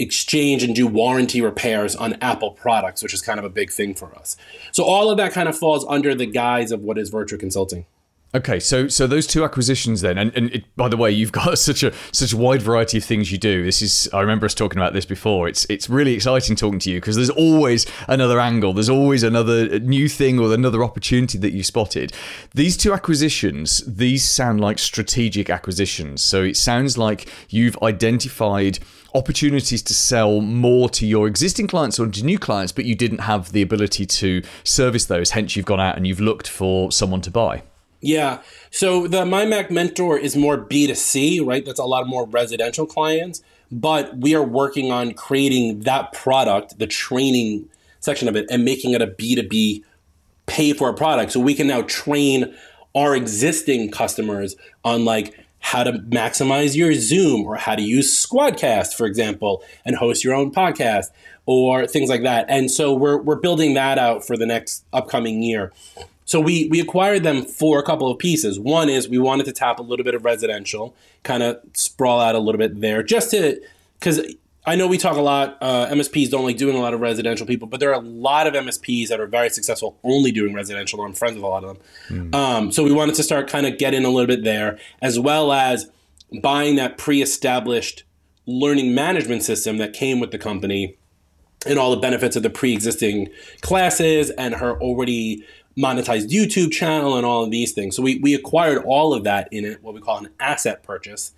[0.00, 3.94] exchange and do warranty repairs on Apple products, which is kind of a big thing
[3.94, 4.36] for us.
[4.72, 7.86] So all of that kind of falls under the guise of what is Virtua consulting.
[8.32, 11.58] Okay, so so those two acquisitions then, and, and it, by the way, you've got
[11.58, 13.64] such a such a wide variety of things you do.
[13.64, 15.48] This is I remember us talking about this before.
[15.48, 18.72] It's it's really exciting talking to you because there's always another angle.
[18.72, 22.12] There's always another uh, new thing or another opportunity that you spotted.
[22.54, 26.22] These two acquisitions, these sound like strategic acquisitions.
[26.22, 28.78] So it sounds like you've identified
[29.14, 33.20] opportunities to sell more to your existing clients or to new clients, but you didn't
[33.20, 35.30] have the ability to service those.
[35.30, 37.62] Hence, you've gone out and you've looked for someone to buy.
[38.00, 38.40] Yeah.
[38.70, 41.64] So the My Mac Mentor is more B2C, right?
[41.64, 43.42] That's a lot more residential clients.
[43.72, 47.68] But we are working on creating that product, the training
[48.00, 49.84] section of it, and making it a B2B
[50.46, 51.32] pay for a product.
[51.32, 52.54] So we can now train
[52.94, 58.94] our existing customers on like how to maximize your Zoom or how to use Squadcast,
[58.94, 61.06] for example, and host your own podcast
[61.46, 62.46] or things like that.
[62.48, 65.72] And so we're, we're building that out for the next upcoming year.
[66.24, 68.56] So we we acquired them for a couple of pieces.
[68.56, 70.94] One is we wanted to tap a little bit of residential,
[71.24, 73.60] kind of sprawl out a little bit there, just to
[73.98, 74.20] because
[74.66, 75.56] I know we talk a lot.
[75.60, 78.46] Uh, MSPs don't like doing a lot of residential people, but there are a lot
[78.46, 81.00] of MSPs that are very successful only doing residential.
[81.00, 82.30] I'm friends with a lot of them.
[82.30, 82.34] Mm.
[82.34, 85.52] Um, so we wanted to start kind of getting a little bit there, as well
[85.52, 85.90] as
[86.42, 88.04] buying that pre-established
[88.46, 90.96] learning management system that came with the company
[91.66, 93.28] and all the benefits of the pre-existing
[93.60, 95.44] classes and her already
[95.78, 97.96] monetized YouTube channel and all of these things.
[97.96, 101.32] So we, we acquired all of that in it, what we call an asset purchase,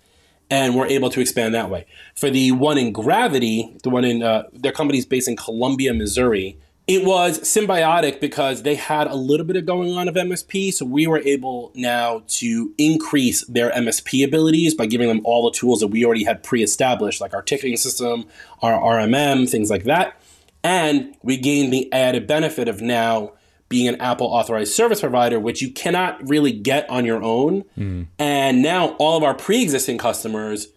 [0.53, 1.83] and we're able to expand that way.
[2.13, 6.59] For the one in Gravity, the one in uh, their company's based in Columbia, Missouri,
[6.85, 10.71] it was symbiotic because they had a little bit of going on of MSP.
[10.71, 15.57] So we were able now to increase their MSP abilities by giving them all the
[15.57, 18.25] tools that we already had pre established, like our ticketing system,
[18.61, 20.21] our RMM, things like that.
[20.63, 23.31] And we gained the added benefit of now
[23.73, 27.63] being an Apple authorized service provider, which you cannot really get on your own.
[27.75, 28.05] Mm.
[28.19, 30.67] And now all of our pre existing customers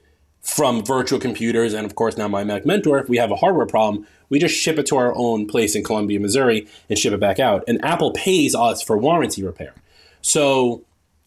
[0.41, 3.67] from Virtua computers, and of course now my Mac Mentor, if we have a hardware
[3.67, 7.21] problem, we just ship it to our own place in Columbia, Missouri, and ship it
[7.21, 7.63] back out.
[7.69, 9.75] And Apple pays us for warranty repair.
[10.23, 10.83] So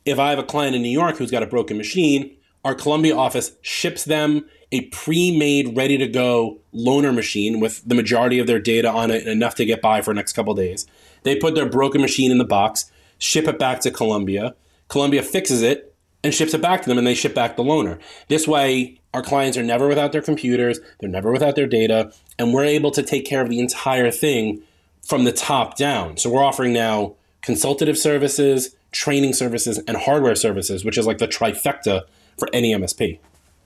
[0.06, 3.16] if I have a client in New York who's got a broken machine, our Columbia
[3.16, 8.60] office ships them a pre-made, ready to go loaner machine with the majority of their
[8.60, 10.86] data on it and enough to get by for the next couple days.
[11.24, 14.56] They put their broken machine in the box, ship it back to Columbia.
[14.88, 18.00] Columbia fixes it and ships it back to them, and they ship back the loaner.
[18.28, 22.54] This way, our clients are never without their computers, they're never without their data, and
[22.54, 24.62] we're able to take care of the entire thing
[25.02, 26.18] from the top down.
[26.18, 31.28] So we're offering now consultative services, training services, and hardware services, which is like the
[31.28, 32.04] trifecta
[32.38, 33.20] for any MSP.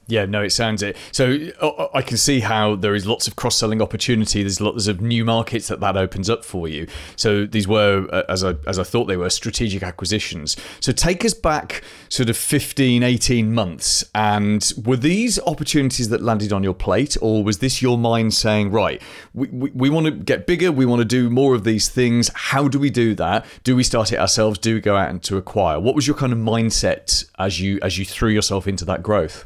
[0.08, 0.98] Yeah, no, it sounds it.
[1.14, 4.44] So uh, I can see how there is lots of cross selling opportunity.
[4.44, 6.88] There's lots of new markets that that opens up for you.
[7.16, 10.58] So these were, uh, as I as I thought they were, strategic acquisitions.
[10.82, 16.52] So take us back sort of 15, 18 months, and were these opportunities that landed
[16.52, 19.02] on your plate, or was this your mind saying, right,
[19.34, 22.30] we, we, we want to get bigger, we want to do more of these things.
[22.36, 23.46] How do we do that?
[23.64, 24.60] Do we start it ourselves?
[24.60, 25.80] Do we go out and to acquire?
[25.80, 29.46] What was your kind of mindset as you as you threw yourself into that growth?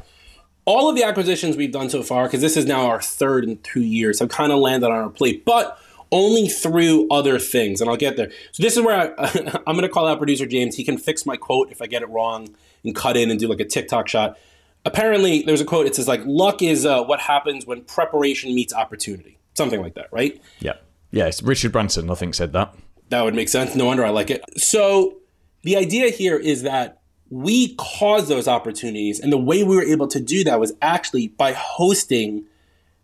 [0.68, 3.56] All of the acquisitions we've done so far, because this is now our third in
[3.62, 5.78] two years, have kind of landed on our plate, but
[6.12, 7.80] only through other things.
[7.80, 8.30] And I'll get there.
[8.52, 9.28] So this is where I,
[9.66, 10.76] am going to call out producer James.
[10.76, 12.54] He can fix my quote if I get it wrong
[12.84, 14.38] and cut in and do like a TikTok shot.
[14.84, 15.86] Apparently, there's a quote.
[15.86, 20.08] It says like, "Luck is uh, what happens when preparation meets opportunity." Something like that,
[20.12, 20.40] right?
[20.60, 20.74] Yeah.
[21.10, 21.42] Yes.
[21.42, 22.74] Richard Branson, I think, said that.
[23.08, 23.74] That would make sense.
[23.74, 24.44] No wonder I like it.
[24.58, 25.16] So
[25.62, 26.97] the idea here is that
[27.30, 29.20] we caused those opportunities.
[29.20, 32.44] And the way we were able to do that was actually by hosting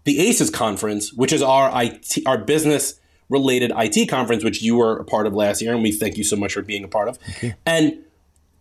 [0.05, 4.99] the ACES conference, which is our IT, our business related IT conference, which you were
[4.99, 5.73] a part of last year.
[5.73, 7.19] And we thank you so much for being a part of.
[7.65, 7.99] And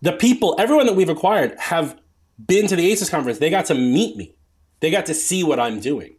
[0.02, 1.99] the people, everyone that we've acquired have
[2.45, 3.39] been to the ACES conference.
[3.39, 4.36] They got to meet me.
[4.80, 6.15] They got to see what I'm doing.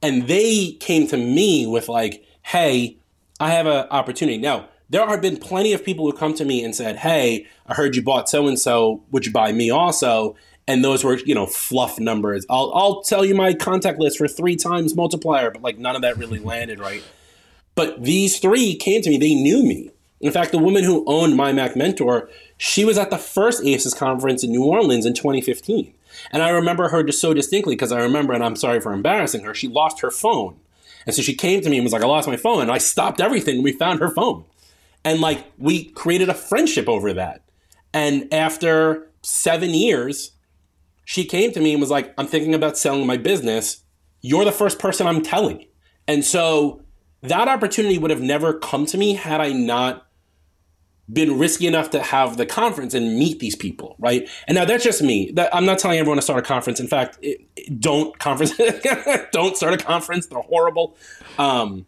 [0.00, 2.98] And they came to me with like, hey,
[3.40, 4.38] I have an opportunity.
[4.38, 7.74] Now, there have been plenty of people who come to me and said, "Hey, I
[7.74, 9.02] heard you bought so and so.
[9.10, 12.44] Would you buy me also?" And those were, you know, fluff numbers.
[12.50, 16.02] I'll I'll tell you my contact list for three times multiplier, but like none of
[16.02, 17.02] that really landed right.
[17.74, 19.18] But these three came to me.
[19.18, 19.90] They knew me.
[20.20, 23.94] In fact, the woman who owned my Mac Mentor, she was at the first ACES
[23.94, 25.94] conference in New Orleans in 2015.
[26.32, 29.44] And I remember her just so distinctly because I remember, and I'm sorry for embarrassing
[29.44, 30.56] her, she lost her phone.
[31.06, 32.62] And so she came to me and was like, I lost my phone.
[32.62, 34.44] And I stopped everything and we found her phone.
[35.04, 37.42] And like we created a friendship over that.
[37.92, 40.32] And after seven years,
[41.04, 43.82] she came to me and was like, I'm thinking about selling my business.
[44.20, 45.66] You're the first person I'm telling.
[46.06, 46.82] And so
[47.22, 50.06] that opportunity would have never come to me had I not
[51.10, 54.28] been risky enough to have the conference and meet these people, right?
[54.46, 55.30] And now that's just me.
[55.32, 56.80] That, I'm not telling everyone to start a conference.
[56.80, 58.52] In fact, it, it, don't conference,
[59.32, 60.26] don't start a conference.
[60.26, 60.96] They're horrible.
[61.38, 61.86] Um,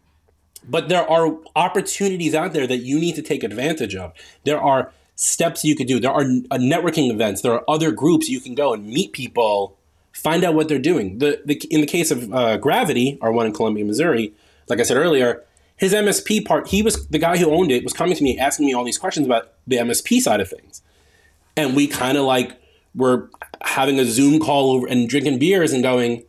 [0.67, 4.13] but there are opportunities out there that you need to take advantage of.
[4.43, 5.99] There are steps you could do.
[5.99, 7.41] There are uh, networking events.
[7.41, 9.77] There are other groups you can go and meet people,
[10.11, 11.19] find out what they're doing.
[11.19, 14.33] The, the in the case of uh, Gravity, our one in Columbia, Missouri,
[14.67, 15.43] like I said earlier,
[15.77, 18.65] his MSP part, he was the guy who owned it, was coming to me asking
[18.65, 20.81] me all these questions about the MSP side of things,
[21.55, 22.59] and we kind of like
[22.95, 23.29] were
[23.61, 26.23] having a Zoom call over and drinking beers and going,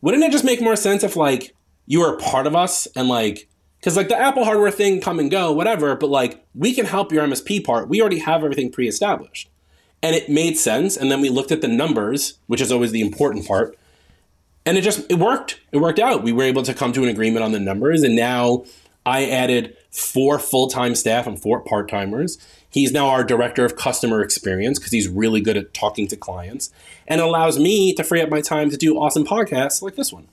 [0.00, 1.54] wouldn't it just make more sense if like
[1.86, 3.48] you were a part of us and like
[3.80, 5.96] because like the Apple hardware thing, come and go, whatever.
[5.96, 7.88] But like we can help your MSP part.
[7.88, 9.48] We already have everything pre-established,
[10.02, 10.96] and it made sense.
[10.96, 13.76] And then we looked at the numbers, which is always the important part,
[14.66, 15.60] and it just it worked.
[15.72, 16.22] It worked out.
[16.22, 18.64] We were able to come to an agreement on the numbers, and now
[19.06, 22.38] I added four full-time staff and four part-timers.
[22.68, 26.70] He's now our director of customer experience because he's really good at talking to clients
[27.08, 30.28] and allows me to free up my time to do awesome podcasts like this one.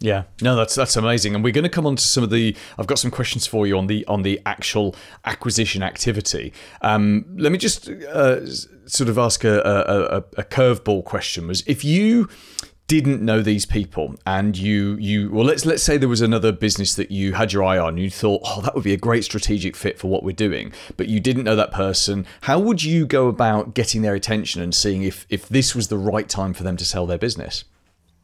[0.00, 2.56] Yeah, no, that's that's amazing, and we're going to come on to some of the.
[2.78, 6.52] I've got some questions for you on the on the actual acquisition activity.
[6.82, 11.84] Um, let me just uh, sort of ask a, a, a curveball question: was if
[11.84, 12.28] you
[12.86, 16.94] didn't know these people and you you well let's let's say there was another business
[16.94, 19.76] that you had your eye on you thought oh that would be a great strategic
[19.76, 23.28] fit for what we're doing but you didn't know that person how would you go
[23.28, 26.78] about getting their attention and seeing if if this was the right time for them
[26.78, 27.64] to sell their business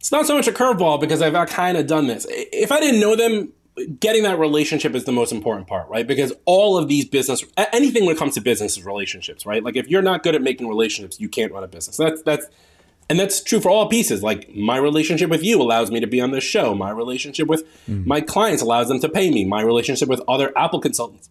[0.05, 2.27] it's not so much a curveball because I've kind of done this.
[2.29, 3.55] If I didn't know them,
[4.01, 6.07] getting that relationship is the most important part, right?
[6.07, 9.65] Because all of these business, anything when it comes to business is relationships, right?
[9.65, 11.97] Like if you're not good at making relationships, you can't run a business.
[11.97, 12.45] That's that's
[13.09, 14.23] and that's true for all pieces.
[14.23, 16.75] Like my relationship with you allows me to be on this show.
[16.75, 18.05] My relationship with mm.
[18.05, 19.47] my clients allows them to pay me.
[19.47, 21.31] My relationship with other Apple consultants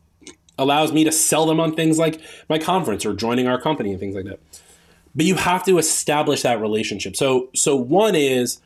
[0.57, 3.99] allows me to sell them on things like my conference or joining our company and
[3.99, 4.39] things like that
[5.15, 7.15] but you have to establish that relationship.
[7.15, 8.59] So so one is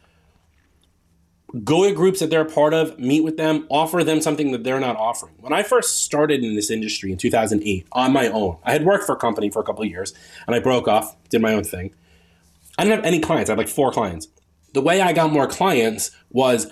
[1.63, 4.63] go to groups that they're a part of, meet with them, offer them something that
[4.63, 5.33] they're not offering.
[5.39, 9.05] When I first started in this industry in 2008 on my own, I had worked
[9.05, 10.13] for a company for a couple of years
[10.45, 11.93] and I broke off, did my own thing.
[12.77, 13.49] I didn't have any clients.
[13.49, 14.27] I had like four clients.
[14.73, 16.67] The way I got more clients was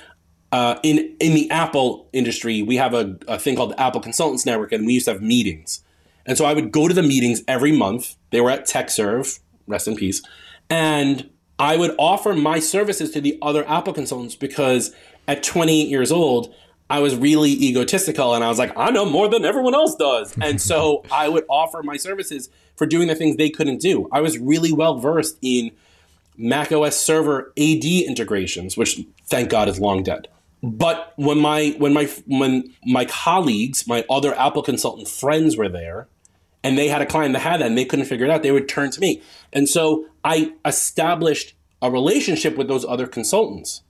[0.51, 2.61] uh, in in the Apple industry.
[2.61, 5.21] We have a, a thing called the Apple Consultants Network, and we used to have
[5.21, 5.81] meetings.
[6.25, 8.15] And so I would go to the meetings every month.
[8.31, 10.21] They were at Tekserve, rest in peace,
[10.69, 14.93] and I would offer my services to the other Apple consultants because
[15.27, 16.53] at 28 years old,
[16.89, 20.35] I was really egotistical and I was like, I know more than everyone else does.
[20.41, 24.07] And so I would offer my services for doing the things they couldn't do.
[24.11, 25.71] I was really well versed in
[26.37, 30.27] Mac OS server AD integrations, which thank God is long dead.
[30.61, 36.07] But when my when my when my colleagues, my other Apple consultant friends were there,
[36.65, 38.51] and they had a client that had that and they couldn't figure it out, they
[38.51, 39.21] would turn to me.
[39.53, 43.83] And so I established a relationship with those other consultants.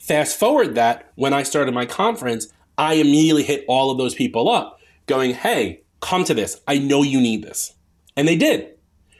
[0.00, 4.48] Fast forward that when I started my conference, I immediately hit all of those people
[4.48, 6.62] up, going, hey, come to this.
[6.66, 7.74] I know you need this.
[8.16, 8.70] And they did.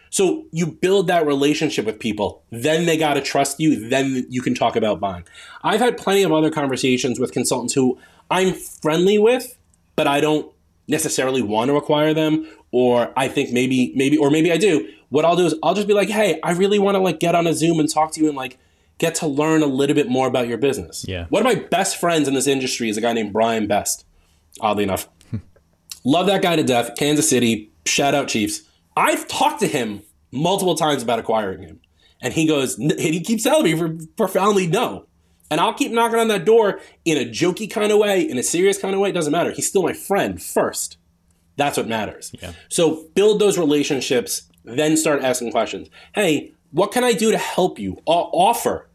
[0.09, 4.41] So you build that relationship with people, then they got to trust you, then you
[4.41, 5.24] can talk about buying.
[5.62, 7.99] I've had plenty of other conversations with consultants who
[8.30, 9.59] I'm friendly with,
[9.95, 10.51] but I don't
[10.89, 14.89] necessarily want to acquire them or I think maybe maybe or maybe I do.
[15.09, 17.35] What I'll do is I'll just be like, "Hey, I really want to like get
[17.35, 18.59] on a Zoom and talk to you and like
[18.99, 21.27] get to learn a little bit more about your business." Yeah.
[21.31, 24.05] One of my best friends in this industry is a guy named Brian Best.
[24.61, 25.09] Oddly enough.
[25.31, 25.39] Hmm.
[26.05, 26.93] Love that guy to death.
[26.97, 28.62] Kansas City, shout out Chiefs.
[28.97, 30.03] I've talked to him
[30.33, 31.81] multiple times about acquiring him.
[32.21, 35.07] And he goes, and he keeps telling me for profoundly no.
[35.51, 38.43] And I'll keep knocking on that door in a jokey kind of way, in a
[38.43, 39.11] serious kind of way.
[39.11, 39.53] It doesn't matter.
[39.53, 40.99] He's still my friend first.
[41.59, 42.33] That's what matters.
[42.41, 42.53] Yeah.
[42.69, 45.89] So build those relationships, then start asking questions.
[46.15, 47.99] Hey, what can I do to help you?
[48.07, 48.89] O- offer.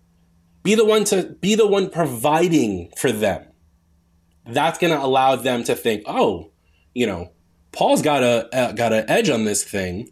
[0.63, 3.45] Be the one to be the one providing for them.
[4.45, 6.51] That's going to allow them to think, oh,
[6.93, 7.31] you know,
[7.73, 10.09] Paul's got a uh, got an edge on this thing.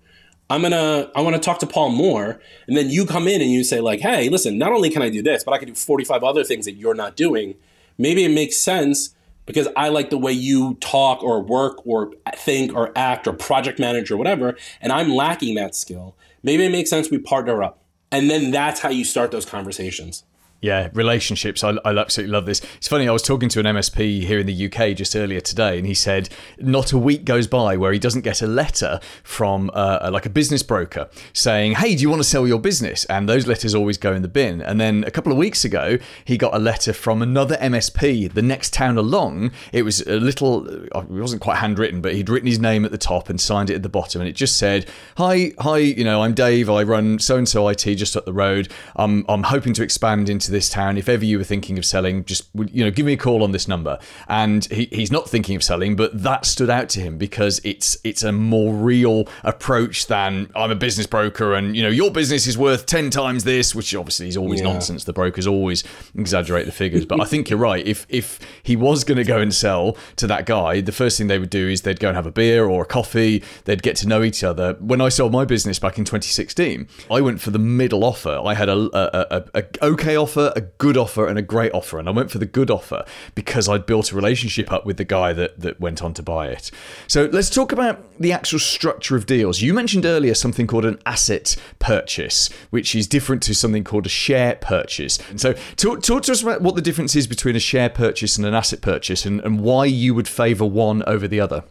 [0.49, 3.49] I'm gonna I want to talk to Paul more, and then you come in and
[3.49, 5.75] you say like, hey, listen, not only can I do this, but I can do
[5.75, 7.55] 45 other things that you're not doing.
[7.97, 12.13] Maybe it makes sense because I like the way you talk or work or
[12.43, 16.15] think or act or project manage or whatever, and I'm lacking that skill.
[16.43, 20.23] Maybe it makes sense we partner up, and then that's how you start those conversations.
[20.61, 21.63] Yeah, relationships.
[21.63, 22.61] I, I absolutely love this.
[22.77, 25.79] It's funny, I was talking to an MSP here in the UK just earlier today,
[25.79, 29.71] and he said not a week goes by where he doesn't get a letter from
[29.73, 33.05] uh, like a business broker saying, Hey, do you want to sell your business?
[33.05, 34.61] And those letters always go in the bin.
[34.61, 38.43] And then a couple of weeks ago, he got a letter from another MSP the
[38.43, 39.51] next town along.
[39.73, 42.99] It was a little, it wasn't quite handwritten, but he'd written his name at the
[42.99, 44.21] top and signed it at the bottom.
[44.21, 44.87] And it just said,
[45.17, 46.69] Hi, hi, you know, I'm Dave.
[46.69, 48.71] I run so and so IT just up the road.
[48.95, 50.97] I'm, I'm hoping to expand into this town.
[50.97, 53.51] If ever you were thinking of selling, just you know, give me a call on
[53.51, 53.97] this number.
[54.27, 57.97] And he, he's not thinking of selling, but that stood out to him because it's
[58.03, 62.47] it's a more real approach than I'm a business broker and you know your business
[62.47, 64.67] is worth ten times this, which obviously is always Yeah.
[64.71, 65.03] nonsense.
[65.05, 65.83] The brokers always
[66.15, 67.85] exaggerate the figures, but I think you're right.
[67.85, 71.27] If if he was going to go and sell to that guy, the first thing
[71.27, 73.43] they would do is they'd go and have a beer or a coffee.
[73.65, 74.73] They'd get to know each other.
[74.79, 78.39] When I sold my business back in 2016, I went for the middle offer.
[78.43, 81.99] I had a, a, a, a okay offer, a good offer, and a great offer,
[81.99, 85.05] and I went for the good offer because I'd built a relationship up with the
[85.05, 86.71] guy that that went on to buy it.
[87.07, 89.61] So let's talk about the actual structure of deals.
[89.61, 94.09] You mentioned earlier something called an asset purchase, which is different to something called a
[94.09, 95.19] share purchase.
[95.29, 98.37] And so talk, talk to us about what the difference is between a share purchase
[98.37, 101.63] and an asset purchase, and, and why you would favor one over the other.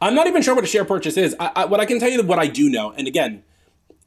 [0.00, 1.34] I'm not even sure what a share purchase is.
[1.40, 3.42] I, I, what I can tell you, what I do know, and again,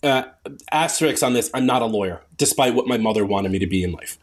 [0.03, 0.23] uh,
[0.71, 3.83] asterisks on this, I'm not a lawyer, despite what my mother wanted me to be
[3.83, 4.17] in life.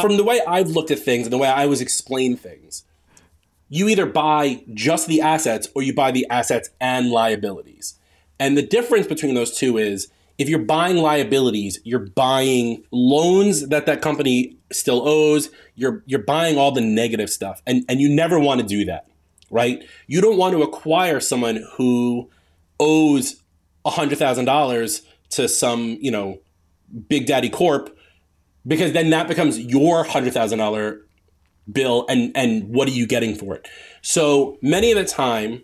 [0.00, 2.84] From the way I've looked at things and the way I was explained things,
[3.68, 7.98] you either buy just the assets or you buy the assets and liabilities.
[8.38, 10.08] And the difference between those two is
[10.38, 15.50] if you're buying liabilities, you're buying loans that that company still owes.
[15.74, 19.08] You're you're buying all the negative stuff, and and you never want to do that,
[19.50, 19.82] right?
[20.06, 22.30] You don't want to acquire someone who
[22.78, 23.42] owes
[23.86, 26.38] hundred thousand dollars to some you know
[27.08, 27.96] big daddy corp
[28.66, 31.00] because then that becomes your hundred thousand dollar
[31.70, 33.68] bill and and what are you getting for it?
[34.02, 35.62] So many of the time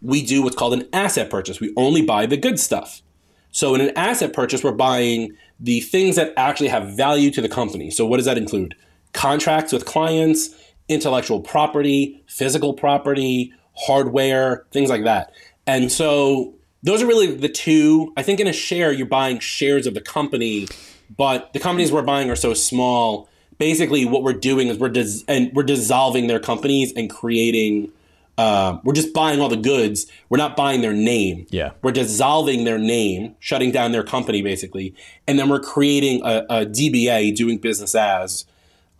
[0.00, 1.60] we do what's called an asset purchase.
[1.60, 3.02] We only buy the good stuff.
[3.50, 7.48] So in an asset purchase we're buying the things that actually have value to the
[7.48, 7.90] company.
[7.90, 8.74] So what does that include?
[9.12, 10.50] Contracts with clients
[10.88, 15.32] intellectual property physical property hardware things like that.
[15.66, 19.86] And so those are really the two i think in a share you're buying shares
[19.86, 20.66] of the company
[21.16, 25.24] but the companies we're buying are so small basically what we're doing is we're dis-
[25.28, 27.90] and we're dissolving their companies and creating
[28.38, 30.06] uh, we're just buying all the goods.
[30.28, 31.46] We're not buying their name.
[31.50, 31.72] Yeah.
[31.82, 34.94] We're dissolving their name, shutting down their company basically,
[35.26, 38.44] and then we're creating a, a DBA, doing business as,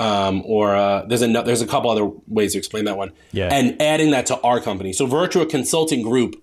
[0.00, 3.12] um, or uh, there's a there's a couple other ways to explain that one.
[3.30, 3.48] Yeah.
[3.52, 4.92] And adding that to our company.
[4.92, 6.42] So Virtua Consulting Group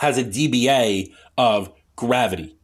[0.00, 2.56] has a DBA of Gravity.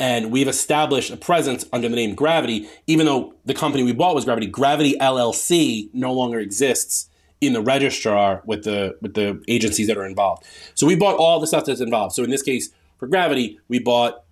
[0.00, 4.14] And we've established a presence under the name Gravity, even though the company we bought
[4.14, 4.48] was Gravity.
[4.48, 7.08] Gravity LLC no longer exists
[7.40, 10.44] in the registrar with the with the agencies that are involved.
[10.74, 12.14] So we bought all the stuff that's involved.
[12.14, 14.24] So in this case, for Gravity, we bought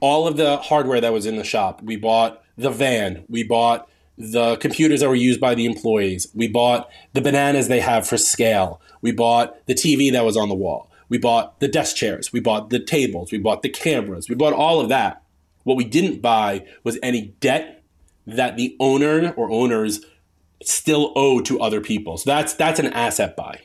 [0.00, 1.82] all of the hardware that was in the shop.
[1.82, 3.24] We bought the van.
[3.28, 6.28] We bought the computers that were used by the employees.
[6.34, 8.82] We bought the bananas they have for scale.
[9.00, 10.89] We bought the TV that was on the wall.
[11.10, 12.32] We bought the desk chairs.
[12.32, 13.30] We bought the tables.
[13.30, 14.30] We bought the cameras.
[14.30, 15.22] We bought all of that.
[15.64, 17.82] What we didn't buy was any debt
[18.26, 20.00] that the owner or owners
[20.62, 22.16] still owe to other people.
[22.16, 23.60] So that's that's an asset buy.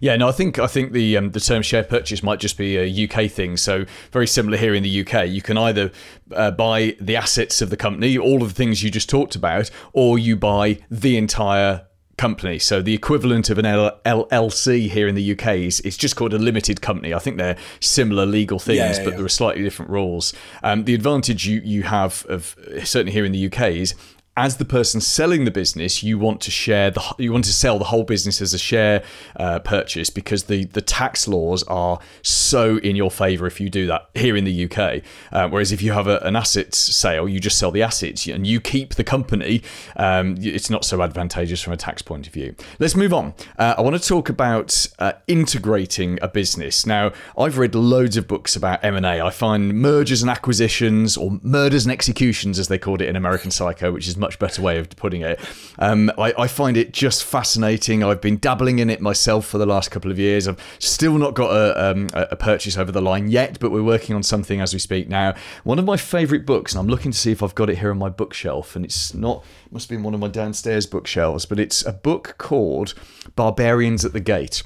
[0.00, 2.76] Yeah, no, I think I think the um, the term share purchase might just be
[2.76, 3.56] a UK thing.
[3.56, 5.28] So very similar here in the UK.
[5.28, 5.90] You can either
[6.34, 9.70] uh, buy the assets of the company, all of the things you just talked about,
[9.92, 11.86] or you buy the entire
[12.18, 12.58] company.
[12.58, 16.38] So the equivalent of an LLC here in the UK is it's just called a
[16.38, 17.14] limited company.
[17.14, 19.16] I think they're similar legal things, Yeah, yeah, but yeah.
[19.16, 20.32] there are slightly different rules.
[20.62, 23.94] Um, the advantage you you have of certainly here in the UK is
[24.36, 27.78] as the person selling the business, you want to share the you want to sell
[27.78, 29.04] the whole business as a share
[29.36, 33.86] uh, purchase because the the tax laws are so in your favour if you do
[33.86, 35.02] that here in the UK.
[35.32, 38.46] Uh, whereas if you have a, an assets sale, you just sell the assets and
[38.46, 39.62] you keep the company.
[39.96, 42.54] Um, it's not so advantageous from a tax point of view.
[42.78, 43.34] Let's move on.
[43.58, 46.86] Uh, I want to talk about uh, integrating a business.
[46.86, 49.20] Now, I've read loads of books about M and A.
[49.20, 53.50] I find mergers and acquisitions, or murders and executions, as they called it in American
[53.50, 55.38] Psycho, which is much better way of putting it.
[55.78, 58.02] Um, I, I find it just fascinating.
[58.02, 60.48] I've been dabbling in it myself for the last couple of years.
[60.48, 64.16] I've still not got a, um, a purchase over the line yet, but we're working
[64.16, 65.34] on something as we speak now.
[65.64, 67.90] One of my favourite books, and I'm looking to see if I've got it here
[67.90, 69.44] on my bookshelf, and it's not.
[69.70, 72.94] Must be in one of my downstairs bookshelves, but it's a book called
[73.36, 74.62] Barbarians at the Gate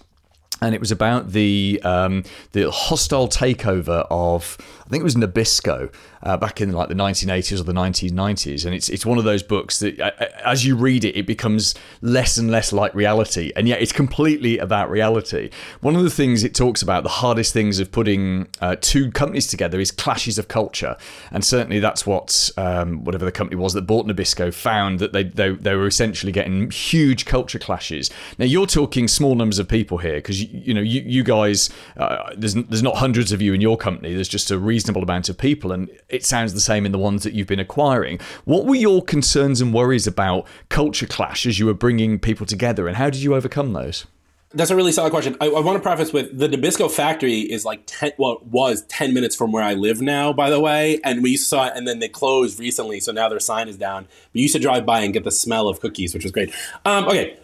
[0.63, 5.93] and it was about the um, the hostile takeover of I think it was Nabisco
[6.23, 9.43] uh, back in like the 1980s or the 1990s, and it's it's one of those
[9.43, 9.99] books that
[10.45, 14.59] as you read it, it becomes less and less like reality, and yet it's completely
[14.59, 15.51] about reality.
[15.81, 19.47] One of the things it talks about, the hardest things of putting uh, two companies
[19.47, 20.97] together, is clashes of culture,
[21.31, 25.25] and certainly that's what um, whatever the company was that bought Nabisco found that they,
[25.25, 28.11] they they were essentially getting huge culture clashes.
[28.39, 31.71] Now you're talking small numbers of people here because you, you know you you guys
[31.97, 34.14] uh, there's there's not hundreds of you in your company.
[34.14, 37.23] There's just a reasonable amount of people, and it sounds the same in the ones
[37.25, 38.21] that you've been acquiring.
[38.45, 42.87] What were your concerns and worries about culture clash as you were bringing people together,
[42.87, 44.07] and how did you overcome those?
[44.55, 45.37] That's a really solid question.
[45.41, 48.13] I, I want to preface with the Nabisco factory is like ten.
[48.17, 51.01] Well, was ten minutes from where I live now, by the way.
[51.03, 54.07] And we saw it, and then they closed recently, so now their sign is down.
[54.33, 56.55] We used to drive by and get the smell of cookies, which was great.
[56.85, 57.39] Um, okay,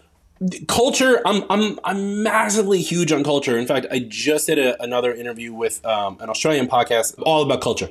[0.69, 1.21] culture.
[1.27, 3.59] I'm I'm I'm massively huge on culture.
[3.59, 7.61] In fact, I just did a, another interview with um, an Australian podcast all about
[7.61, 7.91] culture.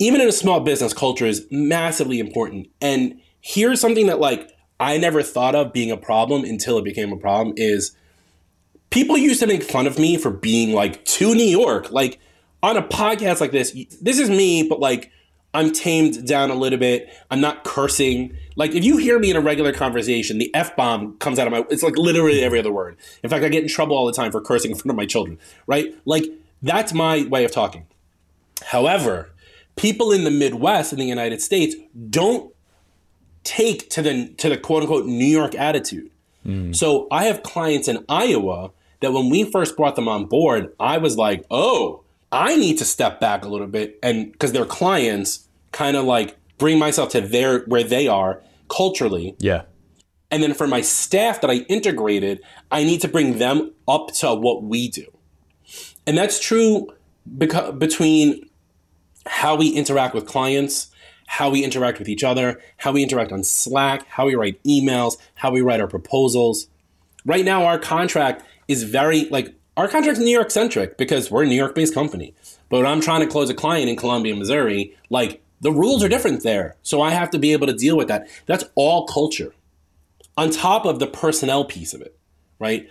[0.00, 2.68] Even in a small business, culture is massively important.
[2.80, 7.12] And here's something that like I never thought of being a problem until it became
[7.12, 7.94] a problem is
[8.88, 11.92] people used to make fun of me for being like to New York.
[11.92, 12.18] Like
[12.62, 15.12] on a podcast like this, this is me, but like
[15.52, 17.12] I'm tamed down a little bit.
[17.30, 18.36] I'm not cursing.
[18.56, 21.52] Like if you hear me in a regular conversation, the F bomb comes out of
[21.52, 22.96] my it's like literally every other word.
[23.22, 25.06] In fact, I get in trouble all the time for cursing in front of my
[25.06, 25.94] children, right?
[26.06, 26.24] Like
[26.62, 27.86] that's my way of talking.
[28.64, 29.30] However,
[29.76, 31.74] people in the Midwest in the United States
[32.08, 32.54] don't
[33.44, 36.10] take to the to the quote unquote New York attitude.
[36.46, 36.74] Mm.
[36.74, 40.98] So I have clients in Iowa that when we first brought them on board, I
[40.98, 45.48] was like, oh, I need to step back a little bit and because they're clients,
[45.72, 49.34] kind of like bring myself to their where they are culturally.
[49.38, 49.62] Yeah,
[50.30, 52.40] And then for my staff that I integrated,
[52.70, 55.06] I need to bring them up to what we do.
[56.06, 56.88] And that's true
[57.28, 58.48] beca- between
[59.26, 60.90] how we interact with clients,
[61.26, 65.16] how we interact with each other, how we interact on Slack, how we write emails,
[65.34, 66.68] how we write our proposals.
[67.24, 71.46] Right now, our contract is very like our contract's New York centric because we're a
[71.46, 72.34] New York based company.
[72.68, 76.08] But when I'm trying to close a client in Columbia, Missouri, like the rules are
[76.08, 76.76] different there.
[76.82, 78.28] So I have to be able to deal with that.
[78.46, 79.54] That's all culture
[80.36, 82.18] on top of the personnel piece of it,
[82.58, 82.88] right?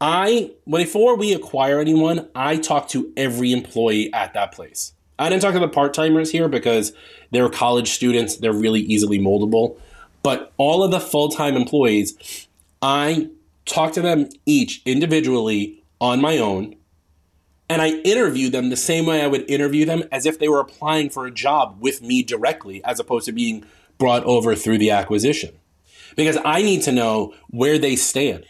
[0.00, 4.92] I before we acquire anyone, I talk to every employee at that place.
[5.18, 6.92] I didn't talk to the part timers here because
[7.30, 9.78] they're college students; they're really easily moldable.
[10.22, 12.48] But all of the full time employees,
[12.82, 13.28] I
[13.64, 16.76] talk to them each individually on my own,
[17.68, 20.60] and I interview them the same way I would interview them as if they were
[20.60, 23.64] applying for a job with me directly, as opposed to being
[23.98, 25.54] brought over through the acquisition.
[26.16, 28.46] Because I need to know where they stand.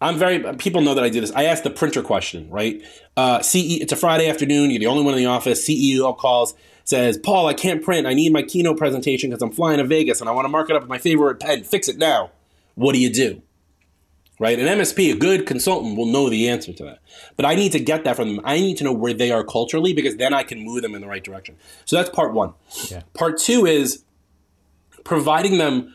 [0.00, 1.32] I'm very people know that I do this.
[1.32, 2.82] I ask the printer question, right?
[3.16, 4.70] Uh, CE, it's a Friday afternoon.
[4.70, 5.66] You're the only one in the office.
[5.66, 8.06] CEO calls, says, "Paul, I can't print.
[8.06, 10.70] I need my keynote presentation because I'm flying to Vegas and I want to mark
[10.70, 11.64] it up with my favorite pen.
[11.64, 12.30] Fix it now."
[12.76, 13.42] What do you do?
[14.38, 14.58] Right?
[14.58, 17.00] An MSP, a good consultant, will know the answer to that.
[17.36, 18.44] But I need to get that from them.
[18.44, 21.02] I need to know where they are culturally because then I can move them in
[21.02, 21.56] the right direction.
[21.84, 22.54] So that's part one.
[22.90, 23.02] Yeah.
[23.12, 24.02] Part two is
[25.04, 25.94] providing them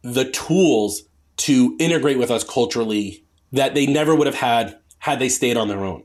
[0.00, 1.02] the tools
[1.38, 3.21] to integrate with us culturally
[3.52, 6.02] that they never would have had had they stayed on their own.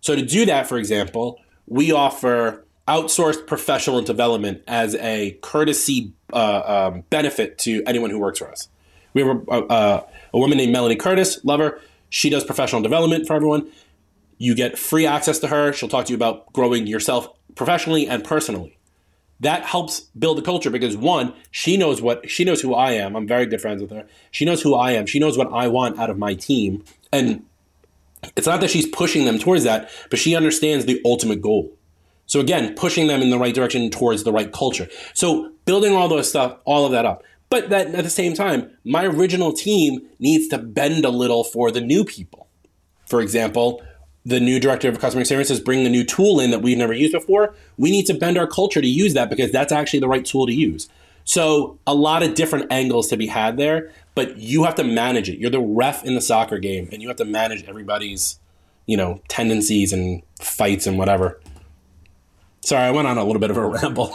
[0.00, 6.90] So to do that, for example, we offer outsourced professional development as a courtesy uh,
[6.92, 8.68] um, benefit to anyone who works for us.
[9.14, 11.80] We have a, a, a woman named Melanie Curtis, love her.
[12.08, 13.70] She does professional development for everyone.
[14.38, 15.72] You get free access to her.
[15.72, 18.76] She'll talk to you about growing yourself professionally and personally.
[19.40, 23.16] That helps build a culture because one, she knows what she knows who I am.
[23.16, 24.06] I'm very good friends with her.
[24.30, 25.06] She knows who I am.
[25.06, 26.84] She knows what I want out of my team.
[27.12, 27.44] And
[28.36, 31.72] it's not that she's pushing them towards that, but she understands the ultimate goal.
[32.26, 34.88] So again, pushing them in the right direction towards the right culture.
[35.14, 37.24] So building all those stuff, all of that up.
[37.48, 41.72] But that at the same time, my original team needs to bend a little for
[41.72, 42.46] the new people.
[43.06, 43.82] For example,
[44.24, 46.92] the new director of customer experience is bringing a new tool in that we've never
[46.92, 47.54] used before.
[47.78, 50.46] We need to bend our culture to use that because that's actually the right tool
[50.46, 50.88] to use.
[51.24, 55.28] So a lot of different angles to be had there, but you have to manage
[55.28, 55.38] it.
[55.38, 58.38] You're the ref in the soccer game, and you have to manage everybody's,
[58.86, 61.40] you know, tendencies and fights and whatever.
[62.62, 64.12] Sorry, I went on a little bit of a ramble.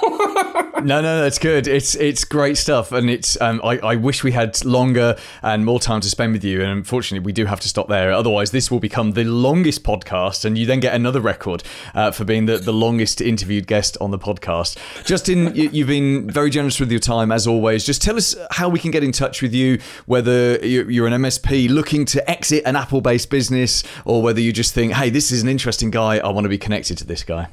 [0.83, 1.67] no, no, that's good.
[1.67, 3.39] It's it's great stuff, and it's.
[3.41, 6.69] Um, I, I wish we had longer and more time to spend with you, and
[6.69, 8.11] unfortunately, we do have to stop there.
[8.11, 11.63] Otherwise, this will become the longest podcast, and you then get another record
[11.95, 14.77] uh, for being the, the longest interviewed guest on the podcast.
[15.05, 17.83] Justin, you, you've been very generous with your time as always.
[17.83, 21.67] Just tell us how we can get in touch with you, whether you're an MSP
[21.67, 25.49] looking to exit an Apple-based business, or whether you just think, hey, this is an
[25.49, 26.19] interesting guy.
[26.19, 27.47] I want to be connected to this guy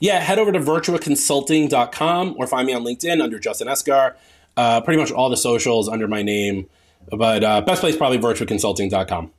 [0.00, 4.14] yeah, head over to virtuaconsulting.com or find me on LinkedIn under Justin Esgar.
[4.56, 6.68] Uh, pretty much all the socials under my name.
[7.10, 9.32] But uh, best place probably virtuaconsulting.com.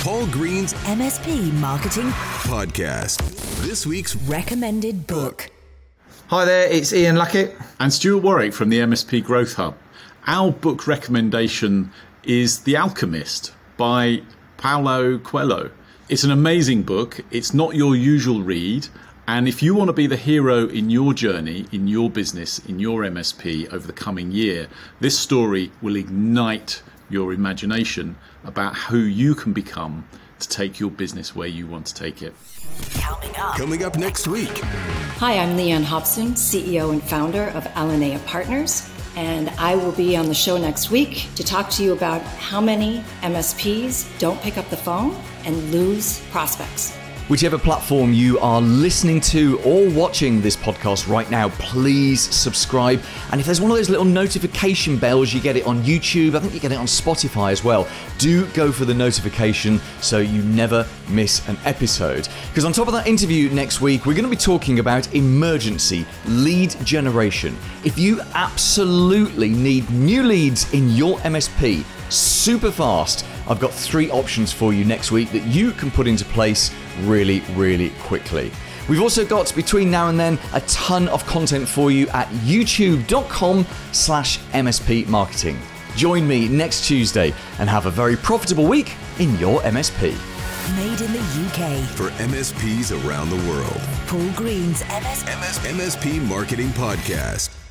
[0.00, 2.08] Paul Green's MSP Marketing
[2.44, 3.22] Podcast.
[3.62, 5.50] This week's Recommended Book.
[6.28, 7.54] Hi there, it's Ian Luckett.
[7.80, 9.76] And Stuart Warwick from the MSP Growth Hub.
[10.26, 11.90] Our book recommendation
[12.22, 14.22] is The Alchemist by
[14.56, 15.70] Paulo Coelho.
[16.08, 17.20] It's an amazing book.
[17.30, 18.88] It's not your usual read.
[19.26, 22.78] And if you want to be the hero in your journey, in your business, in
[22.78, 24.68] your MSP over the coming year,
[25.00, 30.06] this story will ignite your imagination about who you can become
[30.40, 32.34] to take your business where you want to take it.
[32.96, 33.56] Coming up.
[33.56, 34.58] Coming up next week.
[35.16, 40.26] Hi, I'm Leanne Hobson, CEO and founder of Alinea Partners, and I will be on
[40.26, 44.68] the show next week to talk to you about how many MSPs don't pick up
[44.68, 45.16] the phone
[45.46, 46.94] and lose prospects.
[47.28, 53.00] Whichever platform you are listening to or watching this podcast right now, please subscribe.
[53.32, 56.40] And if there's one of those little notification bells, you get it on YouTube, I
[56.40, 57.88] think you get it on Spotify as well.
[58.18, 62.28] Do go for the notification so you never miss an episode.
[62.50, 66.04] Because on top of that interview next week, we're going to be talking about emergency
[66.26, 67.56] lead generation.
[67.84, 74.52] If you absolutely need new leads in your MSP super fast, I've got three options
[74.52, 76.70] for you next week that you can put into place
[77.02, 78.50] really, really quickly.
[78.88, 83.66] We've also got between now and then a ton of content for you at youtube.com
[83.92, 85.58] slash MSP marketing.
[85.96, 90.14] Join me next Tuesday and have a very profitable week in your MSP.
[90.76, 91.84] Made in the UK.
[91.90, 93.80] For MSPs around the world.
[94.06, 97.63] Paul Green's MS MS- MSP Marketing Podcast.